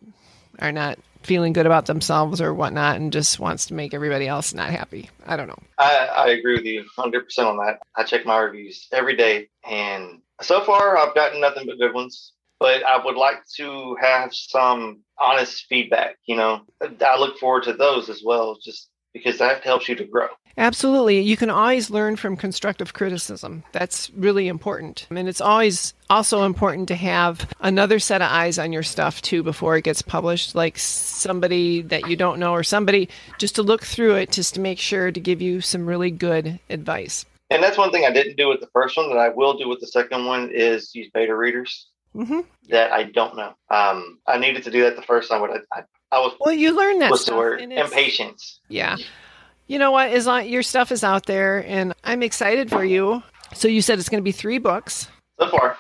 are 0.60 0.72
not 0.72 0.98
feeling 1.22 1.54
good 1.54 1.66
about 1.66 1.86
themselves 1.86 2.42
or 2.42 2.54
whatnot 2.54 2.96
and 2.96 3.12
just 3.12 3.40
wants 3.40 3.68
to 3.68 3.74
make 3.74 3.94
everybody 3.94 4.28
else 4.28 4.54
not 4.54 4.70
happy. 4.70 5.10
I 5.26 5.36
don't 5.36 5.48
know. 5.48 5.60
I, 5.78 6.08
I 6.08 6.28
agree 6.30 6.56
with 6.56 6.64
you 6.66 6.86
100% 6.98 7.24
on 7.40 7.58
that. 7.58 7.80
I 7.96 8.04
check 8.04 8.26
my 8.26 8.38
reviews 8.40 8.88
every 8.92 9.16
day, 9.16 9.50
and 9.70 10.22
so 10.42 10.64
far 10.64 10.98
I've 10.98 11.16
gotten 11.16 11.42
nothing 11.42 11.68
but 11.68 11.78
good 11.78 11.94
ones. 11.94 12.34
But 12.60 12.84
I 12.84 13.04
would 13.06 13.18
like 13.18 13.46
to 13.58 13.96
have 14.02 14.34
some 14.34 15.02
honest 15.20 15.66
feedback. 15.70 16.16
You 16.26 16.38
know, 16.38 16.62
I 16.82 17.20
look 17.20 17.38
forward 17.38 17.64
to 17.64 17.74
those 17.74 18.10
as 18.10 18.24
well, 18.26 18.58
just 18.64 18.90
because 19.14 19.38
that 19.40 19.64
helps 19.64 19.88
you 19.90 19.96
to 19.96 20.06
grow. 20.06 20.28
Absolutely. 20.58 21.22
You 21.22 21.38
can 21.38 21.52
always 21.52 21.92
learn 21.92 22.16
from 22.16 22.36
constructive 22.36 22.94
criticism. 22.94 23.64
That's 23.74 24.10
really 24.12 24.48
important. 24.48 25.06
And 25.12 25.30
it's 25.30 25.42
always 25.42 25.94
also 26.10 26.44
important 26.44 26.88
to 26.88 26.96
have 26.96 27.48
another 27.60 28.00
set 28.00 28.24
of 28.24 28.32
eyes 28.32 28.58
on 28.58 28.74
your 28.74 28.82
stuff 28.82 29.22
too 29.22 29.44
before 29.44 29.78
it 29.78 29.84
gets 29.84 30.02
published, 30.02 30.56
like 30.56 30.80
somebody 30.80 31.82
that 31.84 32.10
you 32.10 32.16
don't 32.16 32.40
know 32.40 32.54
or 32.54 32.64
somebody 32.64 33.08
just 33.38 33.56
to 33.56 33.64
look 33.64 33.84
through 33.84 34.16
it 34.16 34.32
just 34.32 34.56
to 34.56 34.60
make 34.60 34.80
sure 34.80 35.12
to 35.12 35.20
give 35.20 35.42
you 35.42 35.62
some 35.62 35.86
really 35.86 36.10
good 36.10 36.60
advice. 36.72 37.26
And 37.52 37.62
that's 37.62 37.78
one 37.78 37.92
thing 37.92 38.06
I 38.06 38.12
didn't 38.12 38.36
do 38.36 38.50
with 38.50 38.60
the 38.60 38.70
first 38.74 38.98
one 38.98 39.10
that 39.10 39.18
I 39.18 39.30
will 39.30 39.58
do 39.58 39.70
with 39.70 39.80
the 39.80 39.88
second 39.88 40.26
one 40.26 40.50
is 40.52 40.94
use 40.96 41.10
beta 41.14 41.36
readers 41.36 41.88
mm-hmm. 42.18 42.40
that 42.70 42.92
I 42.92 43.04
don't 43.04 43.36
know. 43.36 43.54
Um, 43.70 44.20
I 44.28 44.38
needed 44.38 44.64
to 44.64 44.72
do 44.72 44.84
that 44.84 44.96
the 44.96 45.02
first 45.02 45.30
time, 45.30 45.42
but 45.42 45.52
I, 45.52 45.80
I, 45.80 45.84
I 46.12 46.20
was 46.20 46.36
well. 46.40 46.54
You 46.54 46.76
learn 46.76 47.00
that 47.00 47.12
what's 47.12 47.24
stuff, 47.24 47.34
the 47.34 47.38
word? 47.38 47.62
Impatience. 47.62 48.60
Yeah. 48.70 48.98
You 49.68 49.80
know 49.80 49.92
what? 49.92 50.10
Is 50.10 50.20
As 50.20 50.28
long 50.28 50.48
your 50.48 50.64
stuff 50.64 50.92
is 50.92 51.04
out 51.04 51.26
there, 51.26 51.66
and 51.68 51.94
I'm 52.04 52.24
excited 52.24 52.70
for 52.70 52.84
you. 52.84 53.22
So 53.54 53.68
you 53.68 53.82
said 53.82 54.00
it's 54.00 54.10
going 54.10 54.22
to 54.22 54.26
be 54.26 54.32
three 54.32 54.58
books. 54.58 55.08
So 55.40 55.50
far. 55.50 55.78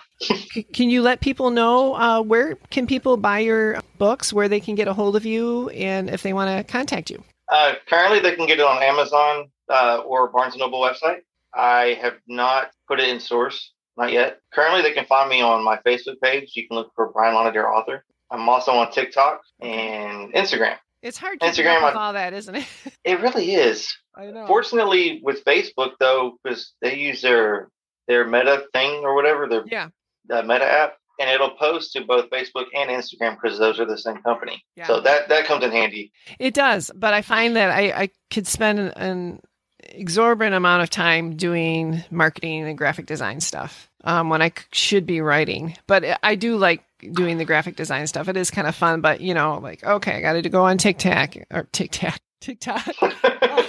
can 0.73 0.89
you 0.89 1.01
let 1.01 1.21
people 1.21 1.51
know 1.51 1.95
uh, 1.95 2.21
where 2.21 2.55
can 2.69 2.87
people 2.87 3.17
buy 3.17 3.39
your 3.39 3.79
books, 3.97 4.33
where 4.33 4.49
they 4.49 4.59
can 4.59 4.75
get 4.75 4.87
a 4.87 4.93
hold 4.93 5.15
of 5.15 5.25
you, 5.25 5.69
and 5.69 6.09
if 6.09 6.23
they 6.23 6.33
want 6.33 6.49
to 6.55 6.69
contact 6.71 7.09
you? 7.09 7.23
Uh, 7.49 7.75
currently, 7.87 8.19
they 8.19 8.35
can 8.35 8.45
get 8.45 8.59
it 8.59 8.65
on 8.65 8.83
Amazon 8.83 9.49
uh, 9.69 9.99
or 9.99 10.29
Barnes 10.29 10.53
and 10.53 10.59
Noble 10.59 10.81
website. 10.81 11.19
I 11.53 11.97
have 12.01 12.15
not 12.27 12.71
put 12.87 12.99
it 12.99 13.09
in 13.09 13.19
source, 13.19 13.73
not 13.97 14.11
yet. 14.11 14.39
Currently, 14.53 14.81
they 14.81 14.93
can 14.93 15.05
find 15.05 15.29
me 15.29 15.41
on 15.41 15.63
my 15.63 15.77
Facebook 15.77 16.19
page. 16.21 16.51
You 16.55 16.67
can 16.67 16.77
look 16.77 16.91
for 16.95 17.11
Brian 17.11 17.35
Lonidier 17.35 17.67
author. 17.67 18.03
I'm 18.29 18.47
also 18.47 18.71
on 18.71 18.91
TikTok 18.91 19.41
and 19.61 20.33
Instagram. 20.33 20.75
It's 21.01 21.17
hard 21.17 21.39
to 21.39 21.45
Instagram 21.45 21.83
with 21.83 21.95
all 21.95 22.13
that, 22.13 22.33
isn't 22.33 22.55
it? 22.55 22.67
it 23.03 23.21
really 23.21 23.53
is. 23.53 23.95
I 24.15 24.27
know. 24.27 24.47
Fortunately, 24.47 25.21
with 25.23 25.43
Facebook 25.45 25.91
though, 25.99 26.37
because 26.43 26.73
they 26.81 26.97
use 26.97 27.21
their 27.21 27.69
their 28.07 28.25
Meta 28.25 28.65
thing 28.73 29.03
or 29.03 29.15
whatever, 29.15 29.47
their 29.47 29.63
yeah, 29.67 29.89
the 30.27 30.41
Meta 30.41 30.65
app, 30.65 30.97
and 31.19 31.29
it'll 31.29 31.51
post 31.51 31.93
to 31.93 32.03
both 32.03 32.29
Facebook 32.29 32.65
and 32.73 32.89
Instagram 32.89 33.37
because 33.41 33.59
those 33.59 33.79
are 33.79 33.85
the 33.85 33.97
same 33.97 34.17
company. 34.23 34.63
Yeah. 34.75 34.87
So 34.87 34.99
that 35.01 35.29
that 35.29 35.45
comes 35.45 35.63
in 35.63 35.71
handy. 35.71 36.11
It 36.39 36.53
does, 36.53 36.91
but 36.95 37.13
I 37.13 37.21
find 37.21 37.55
that 37.55 37.69
I 37.69 37.91
I 37.91 38.09
could 38.31 38.47
spend 38.47 38.79
an, 38.79 38.89
an 38.95 39.41
exorbitant 39.89 40.55
amount 40.55 40.83
of 40.83 40.89
time 40.89 41.35
doing 41.35 42.03
marketing 42.11 42.67
and 42.67 42.77
graphic 42.77 43.05
design 43.05 43.39
stuff 43.39 43.89
um, 44.03 44.29
when 44.29 44.41
I 44.41 44.51
should 44.71 45.05
be 45.05 45.21
writing. 45.21 45.75
But 45.87 46.19
I 46.23 46.35
do 46.35 46.57
like 46.57 46.83
doing 47.11 47.37
the 47.37 47.45
graphic 47.45 47.75
design 47.75 48.07
stuff. 48.07 48.27
It 48.27 48.37
is 48.37 48.51
kind 48.51 48.67
of 48.67 48.75
fun, 48.75 49.01
but 49.01 49.21
you 49.21 49.33
know, 49.33 49.59
like 49.59 49.83
okay, 49.83 50.15
I 50.15 50.21
got 50.21 50.33
to 50.33 50.49
go 50.49 50.65
on 50.65 50.77
TikTok 50.77 51.35
or 51.51 51.67
TikTok, 51.71 52.19
TikTok, 52.41 52.87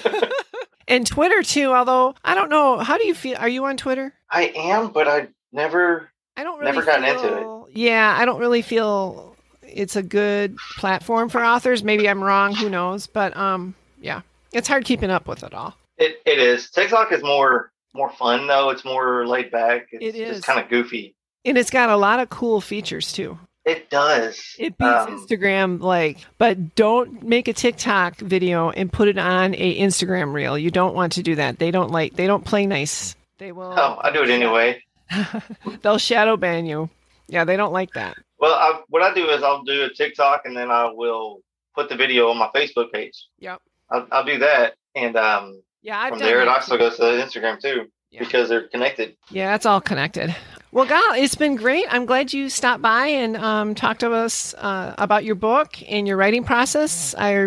and 0.89 1.07
Twitter 1.07 1.43
too. 1.43 1.73
Although 1.73 2.15
I 2.25 2.35
don't 2.35 2.51
know, 2.51 2.79
how 2.79 2.99
do 2.99 3.07
you 3.07 3.15
feel? 3.15 3.37
Are 3.39 3.49
you 3.49 3.65
on 3.65 3.77
Twitter? 3.77 4.13
I 4.31 4.53
am, 4.55 4.89
but 4.89 5.09
I 5.09 5.29
never. 5.53 6.11
I 6.37 6.45
don't 6.45 6.61
really 6.61 6.73
never 6.73 6.85
gotten 6.85 7.05
feel, 7.05 7.25
into 7.25 7.67
it. 7.67 7.77
Yeah, 7.77 8.15
I 8.17 8.25
don't 8.25 8.39
really 8.39 8.63
feel 8.63 9.37
it's 9.63 9.97
a 9.97 10.03
good 10.03 10.57
platform 10.77 11.29
for 11.29 11.45
authors. 11.45 11.83
Maybe 11.83 12.09
I'm 12.09 12.23
wrong. 12.23 12.55
Who 12.55 12.71
knows? 12.71 13.07
But 13.07 13.37
um, 13.37 13.75
yeah, 14.01 14.23
it's 14.53 14.69
hard 14.69 14.85
keeping 14.85 15.11
up 15.11 15.27
with 15.27 15.43
it 15.43 15.53
all. 15.53 15.77
It 15.99 16.21
it 16.25 16.39
is. 16.39 16.71
TikTok 16.71 17.13
is 17.13 17.23
more 17.23 17.71
more 17.95 18.11
fun 18.13 18.47
though. 18.47 18.71
It's 18.71 18.85
more 18.85 19.27
laid 19.27 19.51
back. 19.51 19.89
It's, 19.93 20.17
It 20.17 20.21
is. 20.21 20.39
It's 20.39 20.47
kind 20.47 20.61
of 20.61 20.69
goofy. 20.69 21.15
And 21.45 21.57
it's 21.59 21.71
got 21.71 21.91
a 21.91 21.97
lot 21.97 22.21
of 22.21 22.29
cool 22.31 22.61
features 22.61 23.13
too. 23.13 23.39
It 23.65 23.91
does. 23.91 24.41
It 24.59 24.79
beats 24.79 25.07
Um, 25.07 25.19
Instagram 25.27 25.81
like, 25.81 26.19
but 26.39 26.75
don't 26.75 27.23
make 27.23 27.49
a 27.49 27.53
TikTok 27.53 28.17
video 28.17 28.71
and 28.71 28.91
put 28.91 29.09
it 29.09 29.19
on 29.19 29.55
a 29.55 29.79
Instagram 29.79 30.33
reel. 30.33 30.57
You 30.57 30.71
don't 30.71 30.95
want 30.95 31.13
to 31.15 31.23
do 31.23 31.35
that. 31.35 31.59
They 31.59 31.71
don't 31.71 31.91
like 31.91 32.15
they 32.17 32.27
don't 32.27 32.45
play 32.45 32.67
nice. 32.67 33.15
They 33.39 33.53
will 33.53 33.75
Oh, 33.77 34.01
I 34.03 34.11
do 34.11 34.23
it 34.23 34.31
anyway. 34.31 34.83
they'll 35.83 35.99
shadow 35.99 36.37
ban 36.37 36.67
you. 36.67 36.91
Yeah, 37.29 37.45
they 37.45 37.57
don't 37.57 37.73
like 37.73 37.93
that. 37.93 38.17
Well, 38.39 38.55
I, 38.55 38.81
what 38.89 39.03
I 39.03 39.13
do 39.13 39.29
is 39.29 39.43
I'll 39.43 39.63
do 39.65 39.85
a 39.85 39.91
TikTok 39.93 40.43
and 40.45 40.57
then 40.57 40.71
I 40.71 40.91
will 40.93 41.41
put 41.75 41.89
the 41.89 41.97
video 41.97 42.29
on 42.31 42.39
my 42.39 42.49
Facebook 42.55 42.91
page. 42.93 43.27
Yep. 43.41 43.61
I'll, 43.91 44.07
I'll 44.13 44.25
do 44.25 44.39
that, 44.39 44.75
and 44.95 45.17
um, 45.17 45.63
Yeah, 45.83 45.99
I've 45.99 46.11
from 46.11 46.19
done 46.19 46.29
there 46.29 46.41
it 46.43 46.49
also 46.49 46.77
goes 46.77 46.97
to 46.97 47.03
Instagram 47.03 47.61
too 47.61 47.87
Yeah. 48.11 48.21
because 48.21 48.49
they're 48.49 48.69
connected. 48.69 49.17
Yeah, 49.31 49.55
it's 49.55 49.67
all 49.67 49.81
connected. 49.81 50.35
Well, 50.71 50.85
God, 50.85 51.17
it's 51.19 51.35
been 51.35 51.57
great. 51.57 51.87
I'm 51.89 52.05
glad 52.05 52.33
you 52.35 52.51
stopped 52.51 52.83
by 52.83 53.07
and 53.07 53.37
um, 53.39 53.75
talked 53.75 54.01
to 54.01 54.13
us 54.13 54.53
uh, 54.55 54.95
about 54.99 55.25
your 55.25 55.35
book 55.35 55.83
and 55.91 56.07
your 56.07 56.19
writing 56.19 56.45
process. 56.45 57.15
I, 57.17 57.45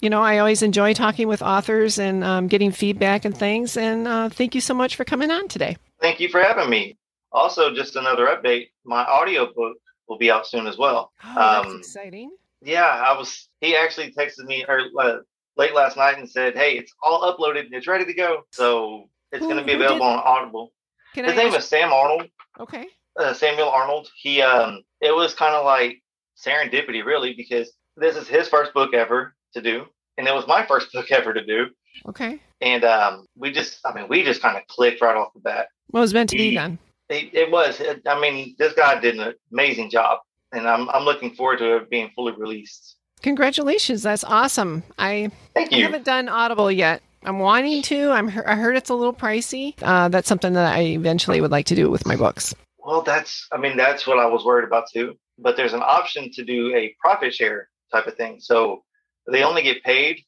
you 0.00 0.08
know, 0.08 0.22
I 0.22 0.38
always 0.38 0.62
enjoy 0.62 0.94
talking 0.94 1.28
with 1.28 1.42
authors 1.42 1.98
and 1.98 2.24
um, 2.24 2.48
getting 2.48 2.72
feedback 2.72 3.26
and 3.26 3.36
things. 3.36 3.76
And 3.76 4.08
uh, 4.08 4.30
thank 4.30 4.54
you 4.54 4.62
so 4.62 4.72
much 4.72 4.96
for 4.96 5.04
coming 5.04 5.30
on 5.30 5.48
today. 5.48 5.76
Thank 6.00 6.18
you 6.18 6.30
for 6.30 6.40
having 6.40 6.70
me. 6.70 6.96
Also, 7.30 7.74
just 7.74 7.94
another 7.96 8.26
update: 8.26 8.70
my 8.84 9.04
audiobook 9.04 9.76
will 10.08 10.18
be 10.18 10.30
out 10.30 10.46
soon 10.46 10.66
as 10.66 10.78
well. 10.78 11.12
Oh, 11.24 11.34
that's 11.34 11.68
Um, 11.68 11.78
exciting. 11.78 12.30
Yeah, 12.62 12.84
I 12.86 13.16
was. 13.18 13.48
He 13.60 13.76
actually 13.76 14.12
texted 14.12 14.44
me 14.46 14.64
or, 14.66 14.80
uh, 14.98 15.16
late 15.56 15.74
last 15.74 15.96
night 15.96 16.18
and 16.18 16.28
said, 16.28 16.54
"Hey, 16.56 16.78
it's 16.78 16.92
all 17.02 17.20
uploaded 17.22 17.60
and 17.66 17.74
it's 17.74 17.86
ready 17.86 18.04
to 18.04 18.14
go." 18.14 18.42
So 18.52 19.08
it's 19.30 19.44
going 19.44 19.56
to 19.58 19.64
be 19.64 19.72
available 19.74 20.06
on 20.06 20.18
Audible. 20.24 20.72
Can 21.14 21.24
His 21.24 21.34
I 21.34 21.36
name 21.36 21.48
ask- 21.48 21.58
is 21.58 21.64
Sam 21.66 21.92
Arnold. 21.92 22.28
Okay. 22.60 22.86
uh, 23.18 23.32
Samuel 23.34 23.68
Arnold. 23.70 24.08
He 24.16 24.40
um, 24.42 24.82
it 25.00 25.14
was 25.14 25.34
kind 25.34 25.54
of 25.54 25.64
like 25.64 26.02
serendipity, 26.44 27.04
really, 27.04 27.34
because 27.34 27.72
this 27.96 28.16
is 28.16 28.28
his 28.28 28.48
first 28.48 28.72
book 28.74 28.94
ever 28.94 29.34
to 29.54 29.60
do, 29.62 29.84
and 30.16 30.26
it 30.26 30.34
was 30.34 30.46
my 30.46 30.64
first 30.66 30.92
book 30.94 31.10
ever 31.10 31.32
to 31.34 31.44
do. 31.44 31.66
Okay. 32.08 32.40
And 32.62 32.84
um, 32.84 33.26
we 33.36 33.50
just, 33.52 33.80
I 33.84 33.92
mean, 33.92 34.06
we 34.08 34.22
just 34.22 34.40
kind 34.40 34.56
of 34.56 34.66
clicked 34.68 35.02
right 35.02 35.16
off 35.16 35.34
the 35.34 35.40
bat. 35.40 35.66
Well, 35.90 36.02
it 36.02 36.04
was 36.04 36.14
meant 36.14 36.30
to 36.30 36.36
be 36.36 36.50
He- 36.50 36.54
done. 36.54 36.78
It, 37.08 37.34
it 37.34 37.50
was, 37.50 37.80
it- 37.80 38.00
I 38.06 38.18
mean, 38.18 38.54
this 38.58 38.72
guy 38.72 38.98
did 39.00 39.18
an 39.18 39.34
amazing 39.52 39.90
job, 39.90 40.20
and 40.52 40.66
I'm 40.68 40.88
I'm 40.90 41.04
looking 41.04 41.34
forward 41.34 41.58
to 41.58 41.76
it 41.76 41.90
being 41.90 42.10
fully 42.14 42.32
released. 42.32 42.96
Congratulations. 43.22 44.02
That's 44.02 44.24
awesome. 44.24 44.82
I, 44.98 45.30
Thank 45.54 45.72
I 45.72 45.76
you. 45.76 45.84
haven't 45.84 46.04
done 46.04 46.28
Audible 46.28 46.70
yet. 46.70 47.02
I'm 47.24 47.38
wanting 47.38 47.82
to. 47.82 48.10
I'm. 48.10 48.28
I 48.28 48.56
heard 48.56 48.76
it's 48.76 48.90
a 48.90 48.94
little 48.94 49.12
pricey. 49.14 49.74
Uh, 49.80 50.08
that's 50.08 50.28
something 50.28 50.54
that 50.54 50.74
I 50.74 50.80
eventually 50.82 51.40
would 51.40 51.52
like 51.52 51.66
to 51.66 51.76
do 51.76 51.88
with 51.88 52.04
my 52.04 52.16
books. 52.16 52.52
Well, 52.78 53.02
that's, 53.02 53.46
I 53.52 53.58
mean, 53.58 53.76
that's 53.76 54.08
what 54.08 54.18
I 54.18 54.26
was 54.26 54.44
worried 54.44 54.66
about 54.66 54.84
too. 54.92 55.16
But 55.38 55.56
there's 55.56 55.72
an 55.72 55.82
option 55.84 56.32
to 56.32 56.44
do 56.44 56.74
a 56.74 56.94
profit 57.00 57.32
share 57.32 57.68
type 57.92 58.08
of 58.08 58.16
thing. 58.16 58.38
So 58.40 58.82
they 59.30 59.44
only 59.44 59.62
get 59.62 59.84
paid 59.84 60.20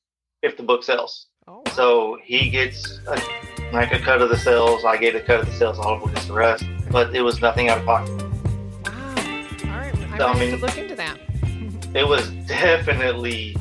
if 0.42 0.57
the 0.57 0.62
book 0.62 0.85
sells. 0.85 1.26
Oh. 1.48 1.62
So 1.74 2.16
he 2.22 2.48
gets 2.48 3.00
a, 3.09 3.20
like 3.72 3.92
a 3.92 3.98
cut 3.98 4.22
of 4.22 4.28
the 4.30 4.38
sales. 4.38 4.85
I 4.85 4.96
get 4.96 5.16
a 5.16 5.20
cut 5.20 5.40
of 5.40 5.46
the 5.46 5.52
sales. 5.52 5.80
Audible 5.80 6.07
gets 6.07 6.26
the 6.26 6.33
rest. 6.33 6.64
But 6.92 7.12
it 7.14 7.22
was 7.22 7.40
nothing 7.40 7.68
out 7.70 7.78
of 7.78 7.85
pocket. 7.85 8.11
Wow. 8.87 9.14
All 9.64 9.80
right. 9.80 9.92
I'm 9.94 9.98
So, 9.98 10.14
I 10.14 10.18
going 10.18 10.38
mean- 10.38 10.50
to 10.52 10.64
look 10.64 10.78
into 10.78 10.94
that. 10.94 11.18
It 11.94 12.09
was 12.09 12.28
definitely, 12.48 13.57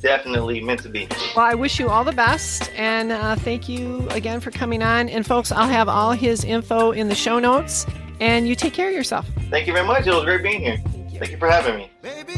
definitely 0.00 0.60
meant 0.60 0.82
to 0.82 0.88
be. 0.88 1.08
Well, 1.34 1.46
I 1.46 1.54
wish 1.54 1.80
you 1.80 1.88
all 1.88 2.04
the 2.04 2.12
best, 2.12 2.70
and 2.74 3.10
uh, 3.12 3.36
thank 3.36 3.68
you 3.68 4.06
again 4.10 4.40
for 4.40 4.50
coming 4.50 4.82
on. 4.82 5.08
And 5.08 5.26
folks, 5.26 5.50
I'll 5.50 5.68
have 5.68 5.88
all 5.88 6.12
his 6.12 6.44
info 6.44 6.92
in 6.92 7.08
the 7.08 7.14
show 7.14 7.38
notes. 7.38 7.86
And 8.20 8.48
you 8.48 8.54
take 8.56 8.74
care 8.74 8.88
of 8.88 8.94
yourself. 8.94 9.26
Thank 9.48 9.66
you 9.66 9.72
very 9.72 9.86
much. 9.86 10.06
It 10.06 10.12
was 10.12 10.24
great 10.24 10.42
being 10.42 10.60
here. 10.60 10.76
Thank 10.76 11.12
you. 11.12 11.18
Thank 11.20 11.30
you 11.30 11.38
for 11.38 11.48
having 11.48 11.76
me. 11.76 11.90
Baby, 12.02 12.34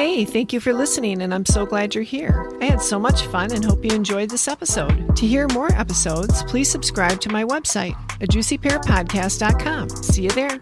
Hey, 0.00 0.24
thank 0.24 0.54
you 0.54 0.60
for 0.60 0.72
listening, 0.72 1.20
and 1.20 1.34
I'm 1.34 1.44
so 1.44 1.66
glad 1.66 1.94
you're 1.94 2.02
here. 2.02 2.50
I 2.62 2.64
had 2.64 2.80
so 2.80 2.98
much 2.98 3.26
fun 3.26 3.52
and 3.52 3.62
hope 3.62 3.84
you 3.84 3.90
enjoyed 3.90 4.30
this 4.30 4.48
episode. 4.48 5.14
To 5.14 5.26
hear 5.26 5.46
more 5.48 5.70
episodes, 5.74 6.42
please 6.44 6.70
subscribe 6.70 7.20
to 7.20 7.28
my 7.28 7.44
website, 7.44 7.94
a. 8.22 9.90
See 10.02 10.22
you 10.22 10.30
there. 10.30 10.58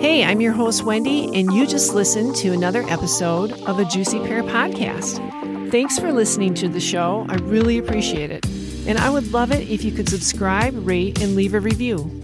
Hey, 0.00 0.24
I'm 0.24 0.40
your 0.40 0.52
host, 0.52 0.82
Wendy, 0.82 1.26
and 1.38 1.52
you 1.52 1.64
just 1.64 1.94
listened 1.94 2.34
to 2.36 2.48
another 2.48 2.82
episode 2.88 3.52
of 3.68 3.78
a 3.78 3.84
Juicy 3.84 4.18
Pear 4.18 4.42
podcast. 4.42 5.70
Thanks 5.70 5.96
for 5.96 6.12
listening 6.12 6.54
to 6.54 6.68
the 6.68 6.80
show. 6.80 7.24
I 7.28 7.36
really 7.36 7.78
appreciate 7.78 8.32
it. 8.32 8.44
And 8.88 8.98
I 8.98 9.10
would 9.10 9.30
love 9.32 9.52
it 9.52 9.70
if 9.70 9.84
you 9.84 9.92
could 9.92 10.08
subscribe, 10.08 10.74
rate, 10.84 11.22
and 11.22 11.36
leave 11.36 11.54
a 11.54 11.60
review. 11.60 12.19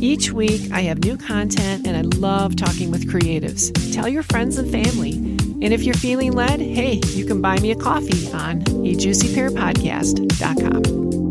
Each 0.00 0.32
week, 0.32 0.72
I 0.72 0.80
have 0.82 1.04
new 1.04 1.16
content 1.16 1.86
and 1.86 1.96
I 1.96 2.02
love 2.18 2.56
talking 2.56 2.90
with 2.90 3.10
creatives. 3.10 3.72
Tell 3.94 4.08
your 4.08 4.22
friends 4.22 4.58
and 4.58 4.70
family. 4.70 5.12
And 5.12 5.72
if 5.72 5.84
you're 5.84 5.94
feeling 5.94 6.32
led, 6.32 6.60
hey, 6.60 7.00
you 7.14 7.24
can 7.24 7.40
buy 7.40 7.58
me 7.60 7.70
a 7.70 7.76
coffee 7.76 8.30
on 8.32 8.60
a 8.62 8.94
juicypearpodcast.com. 8.94 11.23